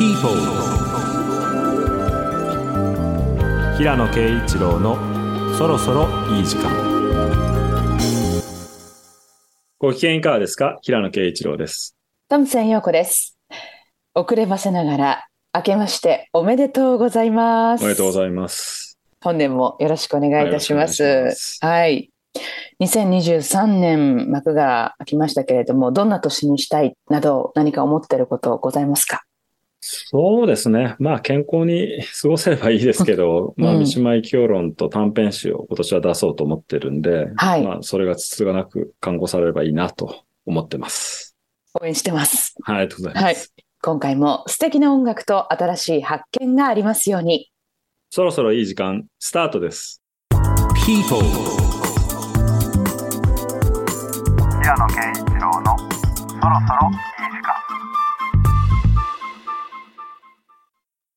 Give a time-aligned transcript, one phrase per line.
[0.00, 0.30] People
[3.76, 4.96] 平野啓一郎の
[5.58, 6.70] そろそろいい時間
[9.78, 10.78] ご機嫌いかがですか？
[10.82, 11.94] 平野啓一郎です
[12.28, 13.36] トムセン陽子です。
[14.14, 17.82] 遅ればせながら、明けましておめでとうございます。
[17.82, 21.02] おめでとうございます本年もよろしくお願いいたします。
[21.02, 22.10] はいよろしくお願いしますはい。
[22.80, 29.22] 2023年幕が開きましたけれども、どんな年にしたいなど何か思っていることございますか？
[29.80, 30.94] そうですね。
[30.98, 41.34] まあ、健康に過ごせればいいですけど、 まあ、うん三島由紀夫論と短編集を今年は出そうと思ってるんで、はいまあ、それがつつがなく看護されればいいなと思ってます。
[41.80, 42.54] 応援してます。
[42.62, 43.24] はい、ありがとうございます。
[43.24, 43.36] はい。
[43.82, 47.50] 今回も素敵な音楽と新しい発見がありますように。
[48.10, 50.02] そろそろいい時間、スタートです。
[50.84, 51.22] People
[54.60, 57.19] 平野啓一郎のそろそろ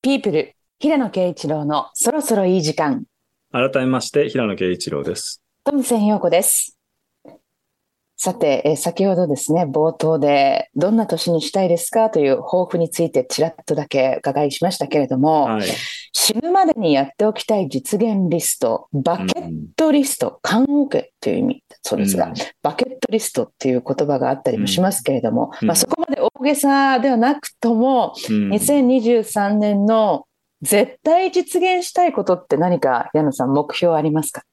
[0.03, 3.05] ピープル、平野啓一郎のそろそろいい時間。
[3.53, 5.41] 改めまして、平野啓一郎です。
[5.64, 6.77] トムセン陽子です。
[8.17, 15.67] さて、えー先ほどですね、冒頭で、どんな年にしたいですかという抱負についてちらっとだけ伺いしましたけれども、はい。
[16.11, 30.26] 死ぬまでにやっておきたい実現リスト、バケッうんトリスト、棺桶という意味そうですが、うんバケットリストっていう言葉があったりもしますけれども、うんまあ、そこまげさではなくとも、うん2023年の
[30.62, 34.44] 絶対実現したいことって何か矢野さん目標ありますか？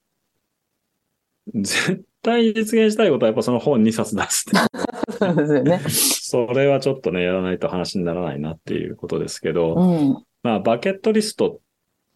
[1.54, 4.58] 絶対実現したいことはやっぱその本2冊出すって。
[5.18, 5.80] そうですよね。
[5.88, 10.24] それはちょっとね、やらないと話にならないなっていうことですけど、うん。
[10.42, 11.60] まあ、バケットリスト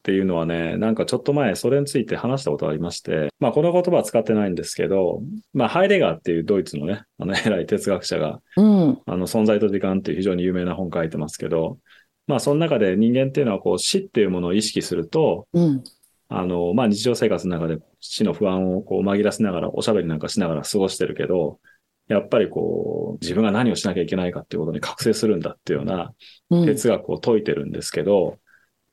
[0.05, 5.23] っていうのはね、なんかちょっと前それについて話したことがありまして、まあ、この言葉は使ってないんですけど、
[5.55, 8.99] まあ、ハイデガーっていうドイツのね、あの 偉い哲学者が、うん。
[9.07, 11.79] あの、存在と時間っていう非常に有名な本書いてますけど、
[12.27, 15.83] まあ、その中で人間っていうのはこう死っていうものを意識すると、うん。
[16.29, 21.61] あの、まあ、日常生活の中で死の不安をこう紛らわせながら、おしゃべりなんかしながら過ごしてるけど、
[22.09, 26.13] やっぱりこう、自分が何をしなきゃいけないかっていうことに覚醒するんだっていうような
[26.51, 26.67] うん。
[26.67, 28.37] 哲学を説いてるんですけど、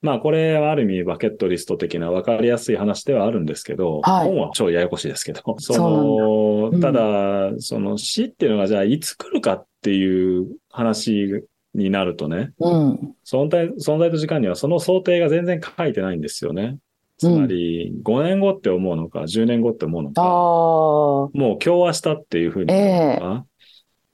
[0.02, 11.44] まあこれはある意味バケットリスト的な分かりやすい話ではあるんですけど、はい本は超ややこしいですけど、 そそうなんただ、その死っていうのがじゃあいつ来るかっていう話
[11.76, 13.16] になるとね、うん。
[13.26, 16.78] 存在、存在と時間にはその想定が全然書いてないんですよね。
[17.18, 20.26] つまり、5年後って思うのか、10年後って思うのあか、あ。
[20.26, 23.46] もう今日明日っていうふうに思うのか、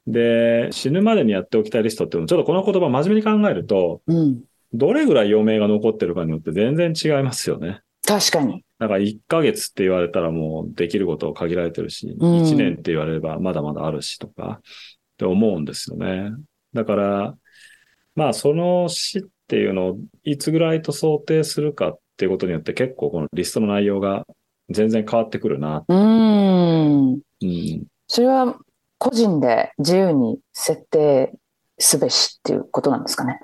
[0.08, 4.42] で、死ぬまでにやっておきたいリストっていうのも、ちょっとこの言葉真面目に考えると、うん。
[4.78, 7.82] どれぐらい余命が残ってるかによって全然違いますよね。
[8.06, 8.64] 確かに。
[8.80, 14.62] だから1ヶ月って言われたらもうできることを限られてるし、うん1年って言われればまだまだあるしとかっ
[15.18, 16.32] て思うんですよね。
[16.74, 17.36] だから、
[18.16, 24.26] まあその死っていうのをいつぐらいと想定するかっていうことによって結構このリストの内容が
[24.70, 25.84] 全然変わってくるな。
[25.88, 27.14] うーん。
[27.14, 27.84] うん。
[28.08, 28.58] それは
[29.00, 31.34] 個人で自由に設定
[31.80, 33.42] すべしっていうことなんですかね。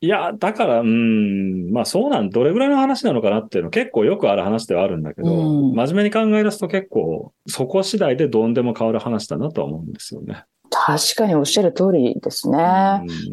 [0.00, 10.44] いや、だから、うん、まあそうなん、どれぐらいの話なのかなっていうの結構よくある話ではあるんだけど、うん真面目に考え出すと結構そこ次第でどんでも変わる話だなとは思うんですよね。
[10.70, 12.58] 確かにおっしゃる通りですね。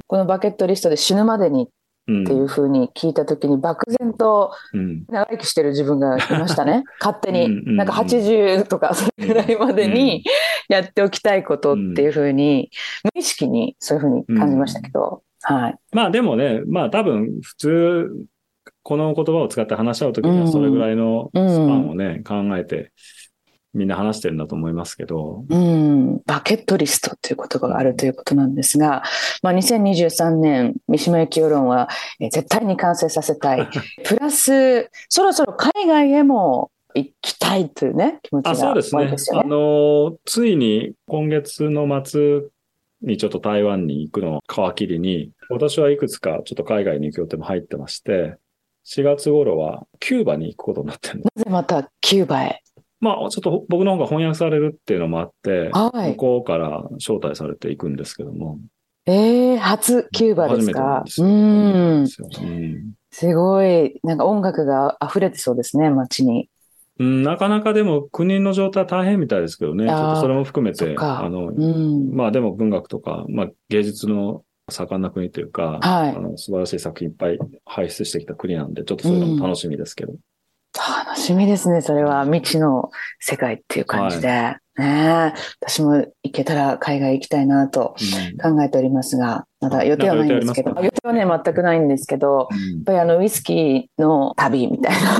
[0.07, 1.69] このバケットリストで死ぬまでに
[2.07, 2.23] うん。
[2.23, 5.05] っていうふうに聞いたときに漠然とうん。
[5.07, 6.83] 長生きしてる自分がいましたね。
[6.99, 7.45] 勝手に。
[7.45, 10.23] うんうんうんなんか80とかそれぐらいまでに
[10.69, 12.69] やっておきたいことっていうふうに、
[13.03, 15.23] 無意識にそういうふうに感じましたけど。
[15.47, 15.75] はい。
[15.91, 18.09] まあでもね、まあ多分普通、
[18.81, 22.91] この言葉を使って話し合うときにはそれぐらいのスパンをね、考えて
[23.75, 29.03] みんな話してるんだと思いますけど、うん、バケットリストという言葉があるということなんですが、
[29.43, 31.89] まあ、2023年、三島由紀夫論は、
[32.19, 33.67] えー絶対に完成させたい。
[34.05, 39.33] プラス、そろそろ海外へも行きたいというね、気持ちあ、そうがですね多いです。
[39.33, 39.49] よあね。
[39.49, 42.43] の、ついに今月の末
[43.01, 44.41] にちょっと台湾に行くのを
[44.73, 48.37] 皮切りに、今年はいくつかちょっと海外に行く予定も入ってまして、
[48.87, 51.39] 4月頃はキューバに行くことになってるんです。
[51.39, 52.61] なぜまたキューバへ？
[53.01, 56.11] まあ、ちょっと僕の方が翻訳されるっていうのもあって、はい。
[56.11, 58.59] 向こうから招待されていくんですけども。
[59.05, 61.03] えー、初キューバですか？
[61.05, 61.27] ですよ。
[61.27, 62.07] うん。
[63.11, 66.49] すごい、なんか音楽が溢れてそうですね、街に。
[66.99, 69.85] うんうんなかなかでも国の状態は大変みたいですけどね。
[69.85, 72.15] ちょっとそれも含め、てかあの、うん。
[72.15, 80.13] まあでも文学とか、まあ芸術の盛んな国というか、はいあの素晴らしい作品いっぱい輩出してきた国なんで、ちょっとそういうのも楽しみですけど。
[80.77, 82.89] 楽しみですね、それは未知の
[83.19, 84.57] 世界っていう感じで。
[84.77, 87.95] ねえ私も行けたら海外行きたいなと
[88.41, 95.11] 考えておりますが、まだ予定はないんですけど、予定はね、全くないんですけど、やっぱりあのウイスキーの旅みたいな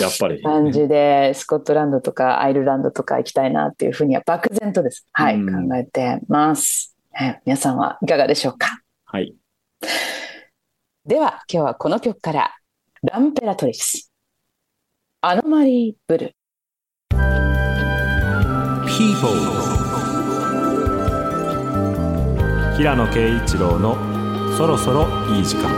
[0.00, 0.40] やっぱり。
[0.42, 5.06] 感じで、スコットランドとかアイルランドとか行きたいなっていうふうには漠然とです。
[5.12, 6.96] はい、うん考えてます。
[7.12, 8.80] ね皆さんはいかがでしょうか？
[9.06, 9.34] はい。
[11.04, 12.54] では、今日はこの曲から、
[13.02, 14.12] ランペラトリス、
[15.20, 16.36] アノマリー・ブル。
[19.00, 19.30] People
[22.76, 23.96] 平野啓一郎の
[24.58, 25.70] そろそろいい時間。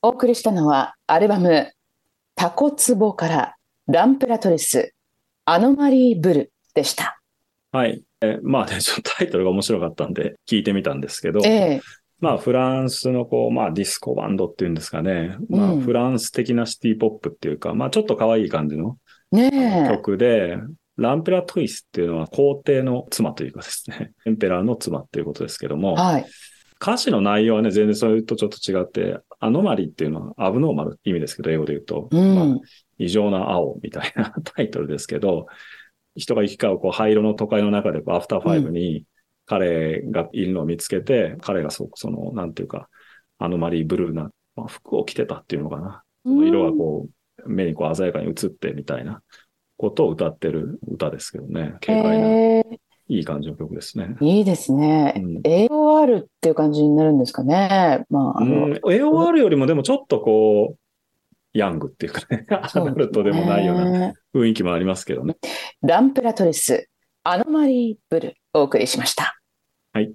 [0.00, 1.70] お送りしたのは、アルバム、
[2.34, 3.56] タコツボから、
[3.88, 4.94] ランペラトリス、
[5.44, 7.20] アノマリー・ブルでした。
[7.70, 8.02] はい。
[8.22, 11.80] えまあね、ちょっとタイトルが面白かったんで聞いてみたんですけど、ええ
[12.20, 15.36] まあフランスのこう、まあディスコバンドっていうんですかね。
[15.50, 18.96] まあうんフランス的なシティポップっていうか、まあちょっと可愛い感じの。
[19.88, 20.58] 曲で、
[20.96, 26.26] ランペラトゥイスっていうのは皇帝の妻というかですね、 エンペラーの妻っていうことですけども、はい。
[26.82, 32.34] 歌詞の内容はね、全然それとちょっと違って、アノマリっていうのはアブノーマルって意味ですけど、英語で言うと、うん。
[32.34, 32.60] まあ
[32.98, 35.46] 異常な青みたいなタイトルですけど、
[36.16, 39.04] 人が行き交うこう灰色の都会の中でこうアフターファイブに
[39.46, 42.88] 彼がいるのを見つけて、彼がそうその、なんていうか、
[43.38, 46.02] アノマリーブルーな、まあ、服を着てたっていうのかな。
[46.24, 47.10] その色がこう、
[47.46, 49.22] 目にこう鮮やかに映ってみたいな
[49.76, 51.74] ことを歌ってる歌ですけどね。
[51.80, 54.14] 軽快な、ええいい感じの曲ですね。
[54.20, 55.14] いいですね。
[55.16, 58.04] うん AOR っていう感じになるんですかね。
[58.08, 60.78] まあ、あの、うん AOR よりもでもちょっとこう、
[61.52, 65.36] ヤングっていうかね、アダルトでもないようなね雰囲気もありますけどね。
[65.82, 66.88] ランペラトリス、
[67.24, 69.40] アノマリー・ブル、お送りしました。
[69.92, 70.12] はい。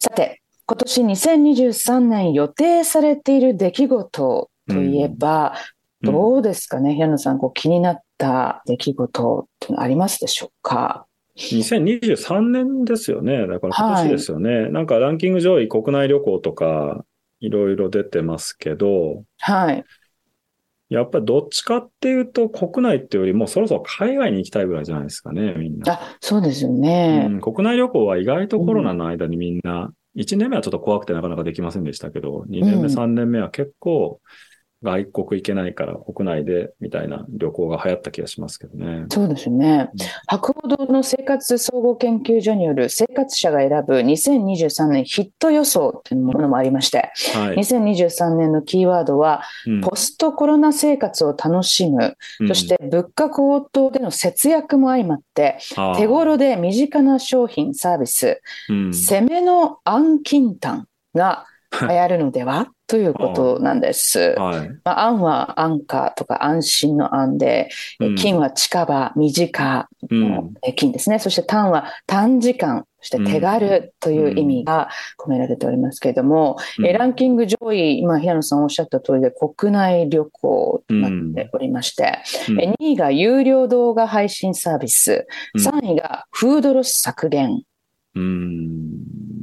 [0.00, 11.06] さて、今年2023年予定されている出来事といえば、うんどうですかね、平野さん、こう気になった出来事ってのありますでしょうか
[11.36, 13.46] ？2023年ですよね。
[13.46, 14.68] だから今年ですよね。
[14.68, 17.04] なんかランキング上位国内旅行とか
[17.40, 19.84] いろいろ出てますけど、はい。
[20.90, 25.92] やっぱりどっちかっていうと国内っていうよりもそろそろ海外に行きたいぐらいじゃないですかね、みんな。
[25.92, 27.28] あ、そうですよね。
[27.30, 34.20] うん、国内旅行は意外とコロナの間にみんな、1年目はちょっと怖くてなかなかできませんでしたけど、2年目、うん3年目は結構
[34.82, 39.06] 外国行けないから国内でみたいな旅行が流行った気がしますけどね。
[39.10, 39.98] そうですよねうん。
[40.26, 47.56] 博報堂の生活総合研究所による生活者が選ぶ2023年ヒット予想というものもありまして、はい。
[47.56, 52.16] 2023年のキーワードは、うんポストコロナ生活を楽しむ、
[52.48, 61.46] そして物価高騰での節約も相まって、あー手頃で身近な商品、サービス、うん攻めの暗金炭が
[61.80, 62.68] 流行るのでは？
[62.90, 64.34] ということなんです。
[64.36, 64.68] はい。
[64.84, 67.68] まあ、安は安価とか安心の安で、
[68.16, 71.20] 金は近場、身近うんのえ金ですね。
[71.20, 74.88] そして短は短時間、そして手軽という意味が
[75.18, 87.62] 込められておりますけれども、うんえランキング上位、今平野さんおっしゃった通りで国内旅行となっておりまして、うんえ2位が有料動画配信サービス、うん3位がフードロス削減。
[88.14, 88.90] うん。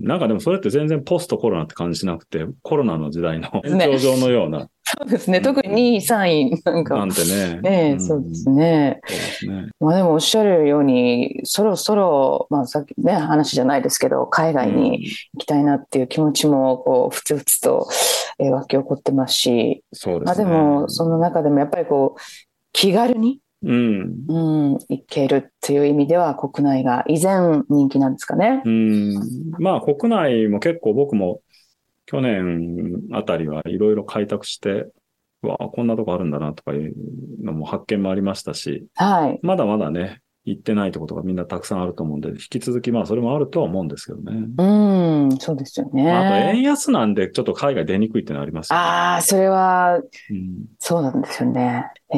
[0.02, 5.38] なんかでもそれって全然ポストコロナって感じしなくて、コロナの時代の延長上のような、そうですね。
[5.40, 6.28] うん特に2位、3
[6.58, 7.06] 位なんなか。
[7.06, 7.60] んてね。
[7.66, 9.00] ええんそうですね。
[9.06, 9.68] そうですね。
[9.80, 15.04] まあでもおっしゃるように、そろそろ、まあさっきね、話じゃないですけど、海外に
[15.34, 17.88] 行きたいなっていう気持ちも、こう、ふつふつと、
[18.40, 20.46] えー湧き起こってますし、まあそうですね。
[20.46, 22.22] でも、その中でもやっぱりこう、
[22.74, 24.26] 気軽に、うん。
[24.28, 28.62] うん、行けるっていう意味では国内が依然人気なんですかね。
[28.64, 29.14] うん。
[29.60, 31.42] まあ国内も結構僕も
[32.06, 34.88] 去年あたりはいろいろ開拓して、
[35.44, 36.94] うわあ、こんなとこあるんだなとかいう
[37.44, 39.40] のも発見もありましたし、はい。
[39.42, 44.48] まだまだね、行ってないところがみんなたくさんあると思うんで、引き続きまあそれもあるとは思うんですけどね。
[44.58, 46.06] うん、そうですよね。
[46.06, 51.86] まあ、あと円安なんでちょっと海外出にくいってのはありますよねああ、それは、うんそうなんですよね。
[52.14, 52.18] え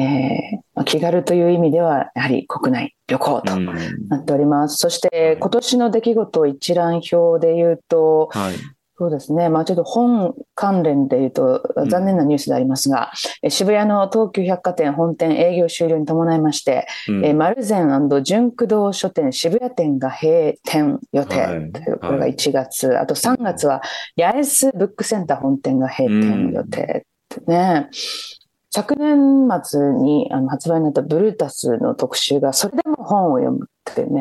[0.74, 3.66] まあ気軽という意味では、やはり国内旅行とうん
[4.08, 4.76] なっております。
[4.76, 8.54] そして、今年の出来事一覧表で言うと、はい。
[9.00, 9.48] そうですね。
[9.48, 11.88] まあちょっと本関連で言うとうん。
[11.88, 13.10] 残念なニュースでありますが、
[13.42, 17.24] え渋谷の東急百貨店本店営業終了に伴いまして、うん。
[17.24, 17.88] え丸善
[18.22, 21.72] 純駆動書店渋谷店が閉店予定はい。
[21.72, 23.80] という、これが1月、あと3月は
[24.18, 27.88] 八重洲ブックセンター本店が閉店予定ってね。
[28.72, 34.20] 昨年末にあの発売になったブルータスの特集が、それでも本を読むってね。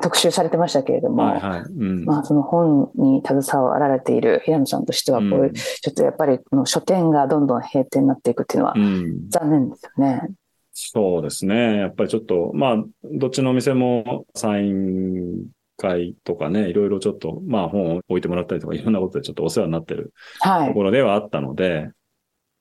[0.00, 1.60] 特集されてましたけれども、はいはい。
[1.62, 2.04] うん。
[2.04, 9.28] まあ、その本に携わられている平野さんとしては、こういう、うんちょっとやっぱりこの書店がどんどん閉店になっていくっていうのはうん。
[9.30, 10.28] 残念ですよね。
[10.72, 11.78] そうですね。
[11.78, 15.48] やっぱりちょっと、まあ、どっちのお店もサイン
[15.80, 20.68] 会とかね、いろいろちょっと、まあ本を置いてもらったりとか、いろんなことでちょっとお世話になってるはい。
[20.68, 21.90] ところではあったので、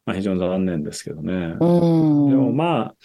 [0.06, 1.34] まあ非常に残念ですけどね。
[1.60, 2.30] うん。
[2.30, 2.96] でもまあ、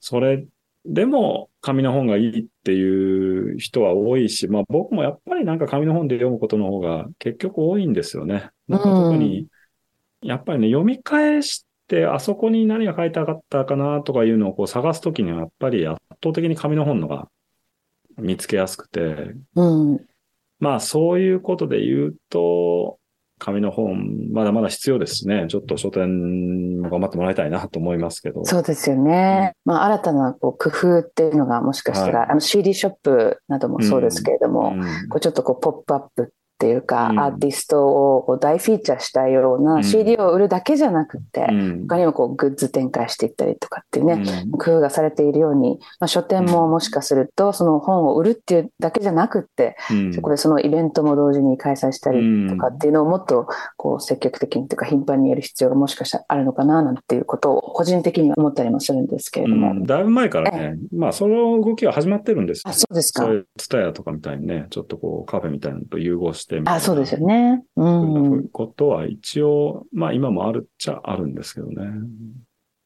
[0.00, 0.44] それ
[0.84, 8.50] でも紙の本がいいっていう人は多いし、まあ僕もやっぱりなんか紙の本で読むことの方が結局多いんですよね。
[8.66, 9.46] なんか特に、
[10.22, 17.28] やっぱりね、読み返して、あそこに何が書いてあったかなとかいうのをこう探すときには、やっぱり圧倒的に紙の本のが
[18.18, 20.00] 見つけやすくて、うん。
[20.58, 22.98] まあそういうことで言うと、
[23.44, 25.46] 紙の本、まだまだ必要ですしね。
[25.48, 28.44] ちょっと書店も頑張ってもらいたいなと思いますけど。
[28.44, 29.54] そうですよね。
[29.64, 36.32] まあ、新たなこう工夫っていうのがもしかしたら、はいあの CD ショップなどもそうですけれども、うんこうちょっとこうポップアップ
[36.62, 37.18] っていうか、うん。
[37.18, 41.86] アーティストをこう大フィーチャーしたよううなん CD を売るだけじゃなくて、うん。
[41.88, 44.50] 他にもこうグッズ展開していったりとかっていうね、うん。
[44.52, 50.14] 工夫がされているように、まあ、書店ももしかするとその本を売るっていうだけじゃなくって、うん。
[50.14, 59.72] そこでそのイベントも同時に開催したりとかっていうのをもっとこう積極的にというか頻繁にやる必要がもしかしたらあるのかななんていうことを個人的には思ったりもするんですけれども。
[59.72, 59.82] うん。
[59.84, 62.70] だいぶ前からね、まあその動きは始まってるんですよ。
[62.70, 63.24] あ、そうですか。
[63.24, 63.34] そう。
[63.34, 67.62] いうツタヤとかみたいにね、ちょっとこうカフェみたいなのと融合してみたいなあ、そうですよね。
[67.76, 67.88] う。
[67.88, 71.86] んことは一応、まあ今もあるっちゃあるんですけどね。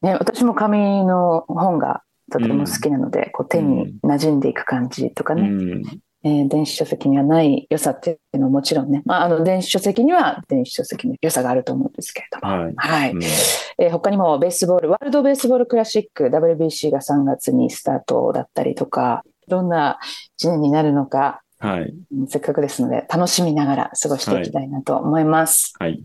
[0.01, 5.83] ね、私も紙の本がとても好きなので、こう手に馴染んでいく感じとかね、うん。
[6.23, 12.53] えー電子書籍にはない良さっていうのはもちろんね、まあ、あの電子書籍には電子書籍の良さがあると思うんですけれども。
[12.53, 12.73] はい。
[12.75, 13.11] はい。
[13.11, 19.99] うんえー他にもベースボール、ワールドベースボールクラシック、WBC が3月にスタートだったりとか、どんな
[20.41, 21.93] 1年になるのか、はい。
[22.11, 25.73] うんせっかくですので楽しみながら過ごしていきたいなと思います。
[25.79, 26.03] はい。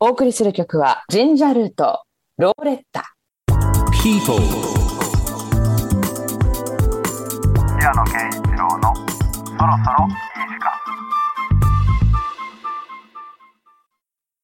[0.00, 2.02] お送りする曲は、ジンジャールート、
[2.36, 3.14] ローレッタ。
[4.00, 4.38] People,
[7.78, 10.14] 平野啓一郎のそろそろいい
[10.48, 10.70] 時間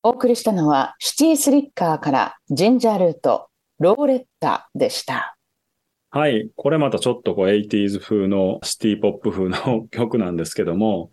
[0.02, 3.48] お送りしたのは、シティスリッカーからジンジャールート、
[3.78, 5.33] ローレッタでした。
[6.14, 6.48] はい。
[6.54, 11.10] これまたちょっとこう 80s 風のシティポップ風の 曲なんですけども、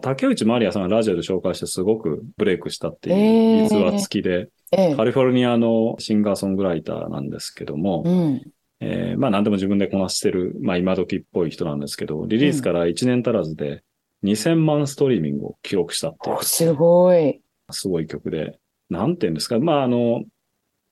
[0.00, 8.42] 竹内まりやさんがラジオで紹介してすごくブレイクしたっていう逸話付きで、ええカリフォルニアのシンガーソングライターなんですけども、うん。
[8.80, 13.82] えーまあ何でも自分でこなしてる、まあ今時っぽい人なんですけど、リリースから1年足らずで
[14.24, 17.42] 2000万ストリーミングを記録したっていうお、すごい。
[17.70, 20.24] すごい曲で、なんて言うんですか、まああの、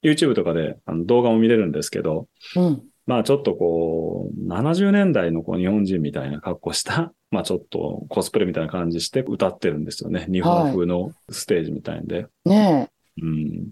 [0.05, 2.83] YouTube とかであの動画も見れるんですけど、うん。
[3.09, 10.27] まあちょっとこう、70年代のこう日本人みたいな格好した、 まあちょっとコスプレみたいな感じして歌ってるんですよね。
[10.31, 12.27] 日本風のステージみたいんで。
[12.45, 13.23] ねえ。
[13.23, 13.69] うん。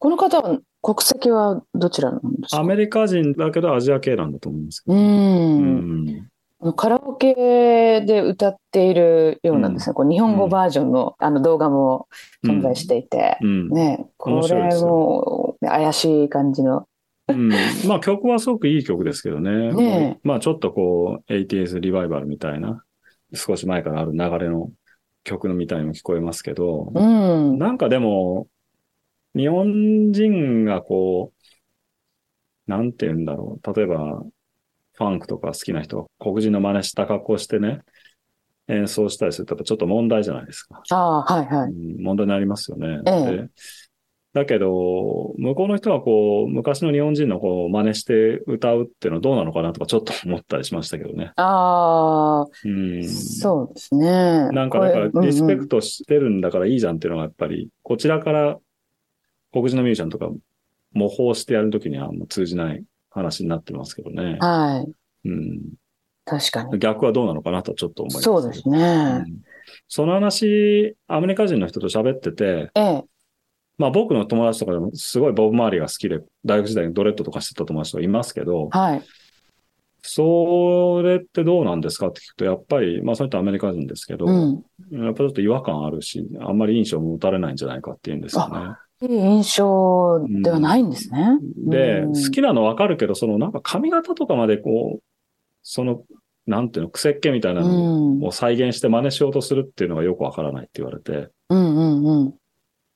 [0.00, 2.60] この方は、国籍はどちらなんですか？
[2.60, 4.94] アメリカ人だけどアジア系なんだと思いますけう。
[4.94, 5.00] ど。
[5.00, 6.28] うんん。
[6.76, 9.94] カラオケで歌っているようなんですね。
[9.94, 12.08] こう日本語バージョンのあの動画も
[12.44, 13.38] 存在していて。
[13.42, 13.68] うん。
[13.68, 16.88] ねえこれも怪しい感じの。
[17.28, 17.48] うん。
[17.86, 19.72] まあ曲はすごくいい曲ですけどね。
[19.72, 22.82] ねまあちょっとこう、80s リバイバルみたいな、
[23.32, 24.70] 少し前からある流れの
[25.24, 27.00] 曲のみたいにも聞こえますけど、う
[27.54, 27.58] ん。
[27.58, 28.48] なんかでも、
[29.34, 31.32] 日本人がこ
[32.68, 33.74] う、なんて言うんだろう。
[33.74, 34.22] 例えば、
[34.94, 37.80] ファンクとか好きな人が黒人の真似した格好してね、
[38.68, 40.82] 演奏したりするとちょっと問題じゃないですか。
[40.90, 41.70] ああ、はいはい。
[41.70, 43.00] うん問題になりますよね。
[43.06, 43.48] ええで
[44.34, 51.32] だけど、向こうの人はこう、昔の日本人のこう、真似して歌うっていうのはどうなのかなとかちょっと思ったりしましたけどね。
[51.36, 53.04] ああ、うん。
[53.08, 54.50] そうですね。
[54.50, 55.76] なんかだからリスペクト。
[55.76, 58.58] トしてるんだからいいじゃんっていうのがやっぱり、こちらから
[59.52, 60.28] 黒人のミュージシャンとか
[60.92, 64.38] 模倣してやるときにはもう通じない話になってますけどね。
[64.40, 64.84] は
[65.24, 65.28] い。
[65.28, 65.60] うん、
[66.24, 66.78] 確かに。
[66.78, 68.24] 逆はどうなのかなとはちょっと思います。
[68.24, 69.18] そうですうね。
[69.18, 69.24] ん
[69.88, 73.04] その話、アメリカ人の人と喋ってて、ええ。
[73.78, 79.02] まあ僕の友達とかでもすごいボブ周りが好きで、大学時代にドレッドとかしてた友達とかいますけど、はい。
[80.06, 84.64] それってどうなんですかって聞くと、やっぱり、まあそれってアメリカ人ですけど、うん。
[84.92, 88.76] やっぱちょっと違和感あるし、あんまり印象も持たれないんじゃないかっていうんですよね。
[89.00, 91.38] いい印象ではないんですね。
[91.66, 95.02] で、うん好きなのわかるけど、そのなんか髪型とかまでこう、
[95.62, 96.04] その、
[96.46, 98.24] なんていうの、癖っ気みたいなうのん。
[98.24, 102.34] を再現して真似しようとするっていうのがよくわからないって言われて、うんうんうん。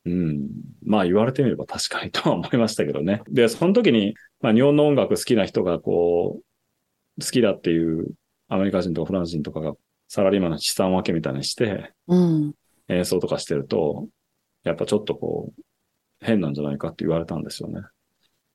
[0.09, 0.49] うん。
[0.85, 3.23] まあ言われてみれば確かにとは思いましたけどね。
[3.29, 8.13] で、その時に、まあ日本の音楽好きな人がこう、好きだっていう
[8.49, 9.75] アメリカ人とかフランス人とかが
[10.09, 12.55] サラリーマンの資産分けみたいにしてうん。
[12.89, 14.07] 演奏とかしてると、
[14.65, 15.63] やっぱちょっとこう、
[16.21, 17.83] 変なんじゃないかって言われたんですよね。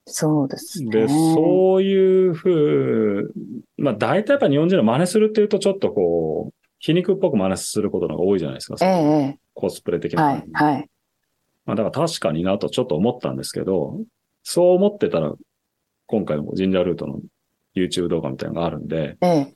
[0.06, 0.90] そうですね。
[0.90, 3.32] で、そういうふう、
[3.78, 8.76] まあ大体やっぱ日本人の真似するっていうとちょっとこう、皮肉っぽく真似することの方が多いじゃないですか。
[8.84, 8.90] ええ
[9.36, 10.24] えコスプレ的え、な。
[10.24, 10.90] はい、はい。
[11.66, 14.00] まあだから確かになとちょっと思ったんですけど、
[14.42, 15.32] そう思ってたら、
[16.06, 17.20] 今回のジンジャールートの
[17.74, 19.54] YouTube 動画みたいなのがあるんで、ええ、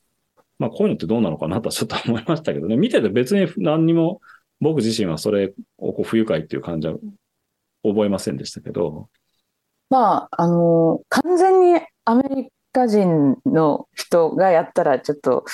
[0.59, 2.77] まあこういうのってどうなのかなとはちょっと思いましたけどね。
[2.77, 4.21] 見てて別に何にも
[4.61, 6.95] 僕自身はそれをこう不愉快っていう感じは
[7.83, 9.09] 覚えませんでしたけど、
[9.91, 15.44] まあ、あの、完全にアメリカ人の人がやったらちょっと、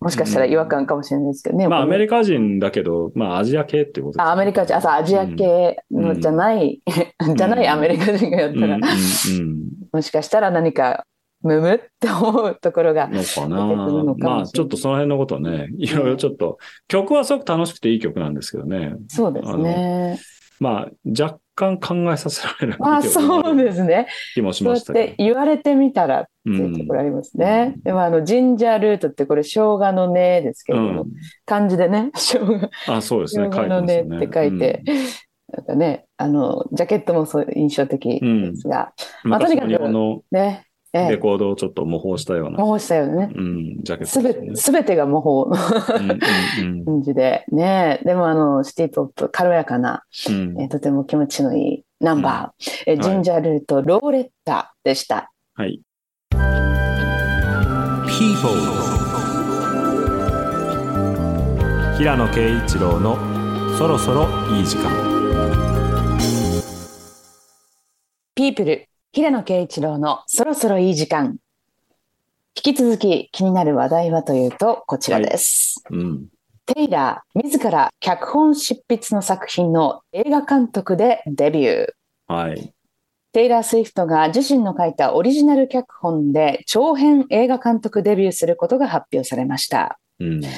[0.00, 1.68] もしかしたら違和感かもしれないですけどね。
[1.68, 4.24] まあアメリリカ人だけど、まあアジア系っていうことですね。
[4.24, 6.80] あ、アメリカ人、あ、アジア系のじゃない、
[7.36, 9.66] じゃないアメリカ人がやったら、うんうんうん。
[9.92, 11.04] もしかしたら何か、
[11.42, 13.20] むむって思うところが、ま
[14.40, 16.58] あちょっとその辺のことはね、いろいろちょっと、
[16.88, 18.94] 曲はすごく楽しくていい曲なんですけどね。
[19.08, 20.18] そうですね。
[20.58, 24.06] まあ若干考えさせられるまあ、そうですね。
[24.34, 25.14] 気もしそうやっましたけどて。
[25.18, 27.74] 言われてみたらってういうんところありますね。
[27.82, 31.06] でも、あの、ジンジャールートってこれ、生姜の根ですけうれども、ん。
[31.46, 33.48] 漢字でね、 生姜、あ、そうですね。
[33.48, 34.96] 生姜の根って書いて、うん
[35.52, 39.78] なんかね、あの、ジャケットもそう印象的ですが、まあとにかくね、
[40.34, 40.65] ええ、
[41.10, 43.30] レコードをちょっと模倣したような、模倣したよね。
[43.34, 44.48] うん、ジャケッすトですね。
[44.50, 45.56] べ、すべてが模倣。
[45.98, 50.34] のうんうん感じで、 ね、でもあの、シティポップ、軽やかな、うん。
[50.34, 53.04] うんえーとても気持ちのいいナンバー、えーはい。
[53.04, 55.30] ジンジャールート、ローレッタでした。
[55.54, 55.80] はい。
[58.18, 58.86] People
[61.98, 63.16] 平野啓一郎の
[63.78, 64.90] そろそろいい時間。
[68.34, 71.38] ピープル、平野啓一郎のそろそろいい時間。
[72.54, 75.82] 引き続き気になる話題はというと、こちらです。
[75.88, 76.26] うん。
[76.66, 82.30] テイラー、自ら脚本執筆の作品の映画監督でデビュー。
[82.30, 82.74] はい。
[83.32, 89.98] テイラー・スウィフトが自身の書いたオリジナル脚本で長編映画監督デビューすることが発表されました。
[90.20, 90.44] うん。
[90.44, 90.48] ウ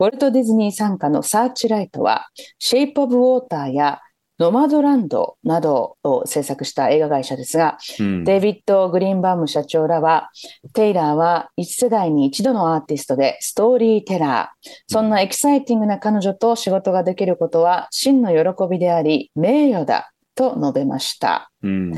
[0.00, 4.00] ォルト・ディズニー傘下のサーチライトは、シェイプ・オブ・ウォーターや
[4.38, 10.30] ノマドランドなどを制作した映画会社ですが、うんデイビッド・グリーンバーム社長らは、
[10.74, 14.70] テイラーは一世代に一度のアーティストでストーリーテラー。
[14.86, 21.50] そんなエキサイティングな彼女と仕事ができることは真の喜びであり、名誉だと述べました。
[21.62, 21.92] うん。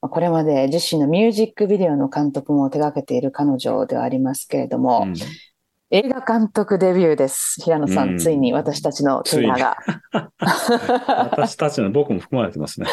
[0.00, 5.14] これまで自身のミュージックビデオの監督も手掛けている彼女ではありますけれども、うん
[5.90, 7.62] 映画監督デビューです。
[7.62, 10.32] 平野さん、うんついに私たちのテイラーが。
[11.30, 12.88] 私たちの僕も含まれてますね。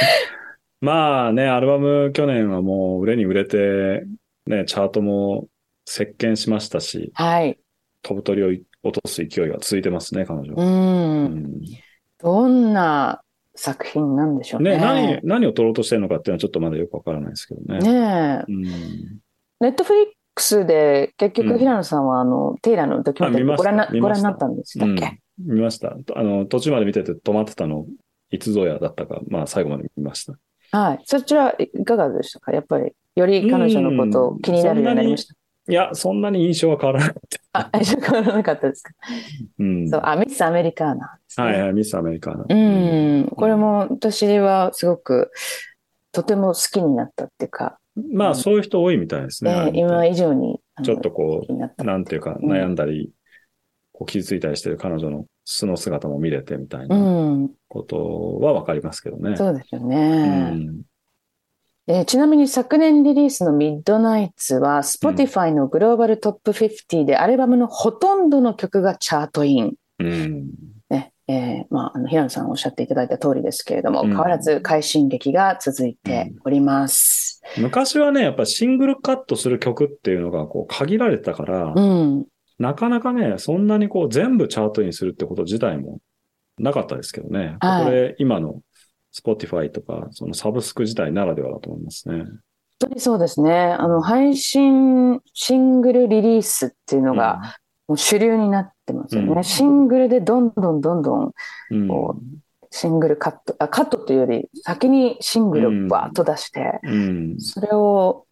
[0.80, 4.06] まあね、アルバム去年はもう売れに売れて、
[4.46, 5.48] ね、チャートも
[5.84, 7.58] 席巻しましたし、はい。
[8.00, 8.46] 飛ぶ鳥を
[8.82, 10.56] 落とす勢いが続いてますね、彼女う。。
[10.56, 11.60] うんん
[12.18, 13.20] どんな
[13.54, 14.78] 作品なんでしょうね。
[14.78, 17.78] ね、何、何を撮ろうとしてるのかっていうのはちょっとまだよくわからないですけどね。
[17.80, 18.50] ねえ。
[18.50, 18.64] うん。
[19.60, 25.96] ネットフリックスで結うん局平野さんはあの、テイラーのドキュメンタリーあ見ましたご覧なご覧になったんでしたっけ、うん、見ました。
[26.14, 27.86] あの、途中まで見てて止まってたの、
[28.30, 30.34] いつぞやだったか、まあ最後まで見ました。
[30.78, 31.00] はい。
[31.04, 32.52] そちらいかがでしたか？
[32.52, 35.34] やっぱり、より彼女のことを気になるようになりました？
[35.68, 37.70] いや、そんなに印象は変わらなかった。
[37.74, 38.92] あ、印象変わらなかったですか、
[39.58, 39.88] うん。
[39.90, 41.00] そう、あ、ミスアメリカーナね。
[41.36, 42.44] はいはい、ミスアメリカーナ。
[42.48, 43.26] うん。
[43.26, 45.30] これも私はすごく、
[46.12, 47.78] とても好きになったっていうか、
[48.12, 49.70] まあ、そういう人多いみたいですね。
[49.74, 51.84] 今以上に、ちょっとこう、。
[51.84, 53.10] なんていうか、うん悩んだり、
[53.92, 57.50] こう傷ついたりしてる彼女の素の姿も見れてみたいうなん。
[57.68, 59.36] ことはわかりますけどね。
[59.36, 60.50] そうですようね。
[60.52, 60.82] ん。
[61.86, 69.74] えーちなみに昨年リリースのミッドナイツは Spotify のグローバルトップ50でアルバムのほとんどの曲がチャートイン。
[69.98, 70.50] うん。
[70.88, 77.29] ねえーまあ、あの平野さんおっしゃっていただいた通りですけれども、うん変わらず快進撃が続いております。
[77.58, 82.26] 昔はね、やっぱシングルカットする曲っていうのがこう限られてたから、うん。
[82.58, 86.00] なかなかね、そんなにこう全部チャートインするってこと自体も
[86.58, 87.56] なかったですけどね。
[87.60, 88.60] はいこれ、今の
[89.12, 92.16] Spotify とか、そのサブスク自体ならではだと思いますね。
[92.18, 92.26] 本
[92.80, 93.52] 当にそうですね。
[93.52, 97.56] あの、配信、シングルリリースっていうのが
[97.90, 99.32] もう主流になってますよね。
[99.32, 101.32] うんシングルでどんどんどんどん
[101.70, 102.16] うん、こ
[102.70, 107.40] シングルカット、あ、カットというより先にシングルをバーッと出して、うん。
[107.40, 108.26] それを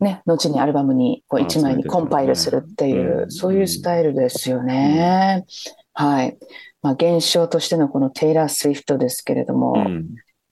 [0.00, 5.44] ね、後にアルバムにこうあ一枚にコンパイルするっていう、うんそういうスタイルですよね。
[5.92, 6.38] はい。
[6.80, 10.06] まあ、現象としてのこのテイラー・スウィフトですけれども、うん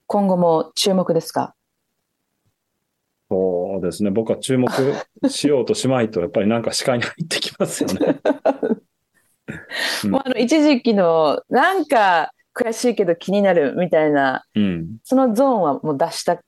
[0.08, 1.54] 今後も注目ですか？
[3.28, 4.10] そうですね。
[4.10, 4.70] 僕は注目
[5.28, 8.20] しようとしまいと、 やっぱりなんか視界に入ってきますよね。
[10.04, 14.96] うんもうあの一時期のなんか悔しいけど気になるみたいな、うん。
[15.04, 16.38] そのゾーンはもう出した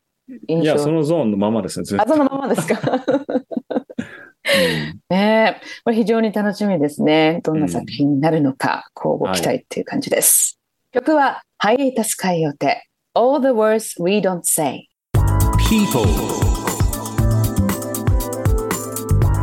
[0.49, 2.13] 印象いや、そのゾーンのままですね、ずっあ、と。
[2.15, 2.81] そのままですか？
[2.83, 7.41] うん ねえ、これ非常に楽しみですね。
[7.45, 10.59] どんな作品になるのか、交互期待っていう感じです。
[10.93, 14.87] 曲は、ハイエイタスカイヨテ、All the Words We Don't Say。
[15.69, 16.07] People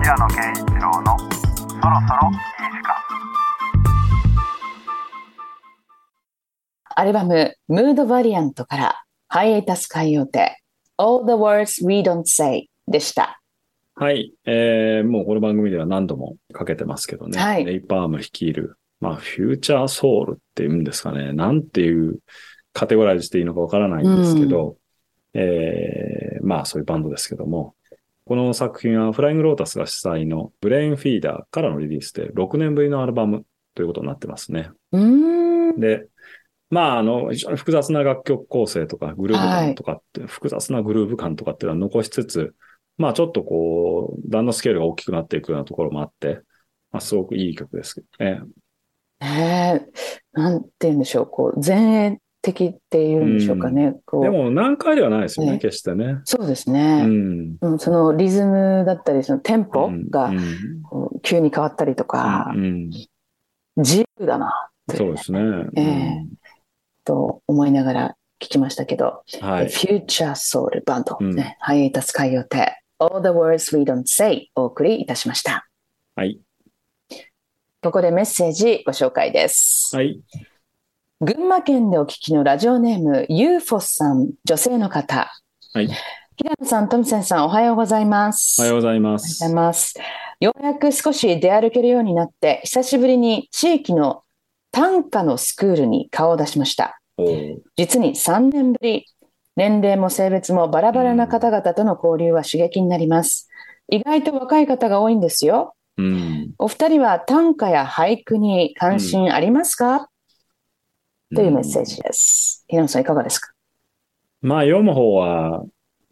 [0.02, 2.32] 平野啓一郎のそろそろ
[6.98, 10.62] アルバム、ムードバリアントから、ハイエイタスカイヨテ、
[10.96, 13.42] All the Words We Don't Say でした。
[13.96, 14.34] はい。
[14.46, 17.38] えー、もうこの番組では何度もかけてますけどね。
[17.38, 21.34] はいレイ・パーム率いる、まあ、フューチャーソウルっていうんですかね。
[21.34, 22.20] なんていう
[22.72, 24.78] カテゴライズしていいのかわからないんですけど、
[25.34, 27.76] えー、まあそういうバンドですけども、
[28.24, 33.44] この作品はフライングロータスが主催のブレインフィーダーからのリリースで6年ぶりのアルバム
[33.76, 34.70] ということになってますね。
[34.94, 35.80] うーん。
[35.80, 36.08] で、
[36.76, 42.54] まあ、あの、非常に複雑な楽曲構成とか、グルーヴ感とかって、複雑なグルーヴ感とかっていうのは残しつつ、
[42.98, 46.42] まあ、ちょっとこう、段のスケールが大きくなっていくようなところもあって、
[46.92, 48.42] まあ、すごくいい曲ですけどね。
[49.22, 53.96] ねえ、なんて言うんでしょう、こう、前衛的っていうんでしょうかね。
[54.06, 54.24] こう。
[54.24, 55.60] でも、難解ではないですよね、ね。
[55.60, 56.20] 決してね。
[56.26, 57.06] そうですうね。
[57.06, 57.56] ん。
[57.62, 60.34] うん、そのリズムだったり、そのテンポが
[61.24, 62.52] 急に変わったりとか。
[62.54, 62.90] う、ん。
[63.78, 65.40] 自由だな、というそうですね。
[65.78, 66.26] ええ
[67.06, 69.70] と思いながら聞きましたけど、うんはい。
[69.70, 75.68] フューチャーソウルバンド、うんね、ハイエイタスカイヨテ、All the Words We Don't Say お送りいたしました。
[76.16, 76.40] はい。
[77.82, 79.96] ここでメッセージご紹介です。
[79.96, 80.20] はい。
[81.22, 85.32] 群馬県でお聞きのラジオネーム、ユーフォスさん、女性の方。
[85.74, 85.88] はい。
[85.88, 88.60] 平野さん、トムセンさん、おはようございます。
[88.60, 89.54] おはようございまおはようございす。
[89.54, 89.94] ます。
[90.42, 94.24] ようやく少し出歩けるようになって、久しぶりに地域の
[94.76, 97.00] 短歌のスクールに顔を出しました。
[97.78, 99.06] 実に3年ぶり。
[99.56, 103.48] 年齢も性別もバラバラな方々との交流は刺激になります。
[103.90, 105.76] 意外と若い方が多いんですよ。
[105.96, 106.52] うん。
[106.58, 110.10] お二人は短歌や俳句に関心ありますか、
[111.34, 112.66] というメッセージです。
[112.68, 113.54] 平野さんいかがですか？
[114.42, 115.64] まあ、読む方は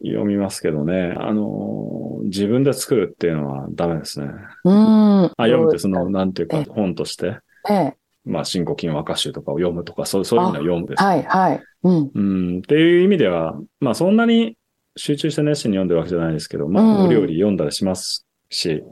[0.02, 1.14] 読みますけどね。
[1.18, 4.28] あの、自分で作るっていうのはダメですね。
[4.64, 5.24] うーん。
[5.26, 11.02] あ、読むってその、なんていうかえ、本として、ええ、まあ、新古今和歌集とかを読むとか、そうそういう意味では読むです。
[11.02, 11.62] はい、はい。
[11.82, 12.10] うん。
[12.14, 12.20] う
[12.54, 14.56] ん、っていう意味では、まあ、そんなに
[14.96, 18.82] 集中して熱心に読んでるわけじゃないですけど、まうんあ、お料理読んだりしますし、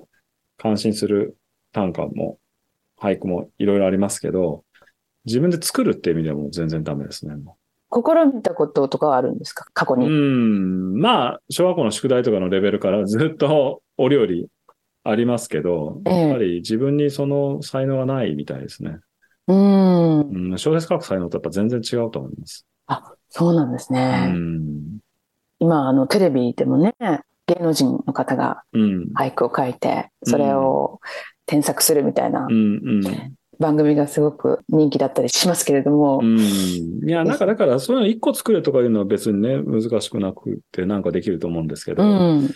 [0.58, 1.36] 感心する
[1.72, 2.38] 短歌も、
[3.00, 4.64] 俳句もいろいろありますけど、
[5.24, 7.34] 自分で作るっていう意味ではもう全然ダメですね。
[7.34, 7.56] も
[7.92, 9.66] 試みたこととかはあるんですか？
[9.72, 10.06] 過去うに。
[10.06, 14.48] うん、まあ、小学校の宿題とかのレベルから ずっとお料理
[15.04, 18.98] ありますけど、ええやっぱり自分にその才能はないみたいですね。
[19.48, 20.50] うーん。
[20.50, 22.66] うん、小説書く才能とやっぱ全然違うと思います。
[22.86, 24.26] あ、そうなんですうね。
[24.26, 24.98] ん。
[25.58, 26.94] 今、あの、テレビでもね、
[27.46, 29.12] 芸能人の方がうん。
[29.14, 31.00] 俳句を書いて、それを
[31.46, 32.52] 添削するみたいなうん。
[32.52, 32.56] う
[33.00, 33.36] ん。
[33.58, 36.38] 番組がすごく人気だったりしますけれども、うん。
[36.38, 42.50] いや、なんかだから、そういうの一個作れとかいうのは別にね、難しくなくってなんかできると思うんですけど、うん、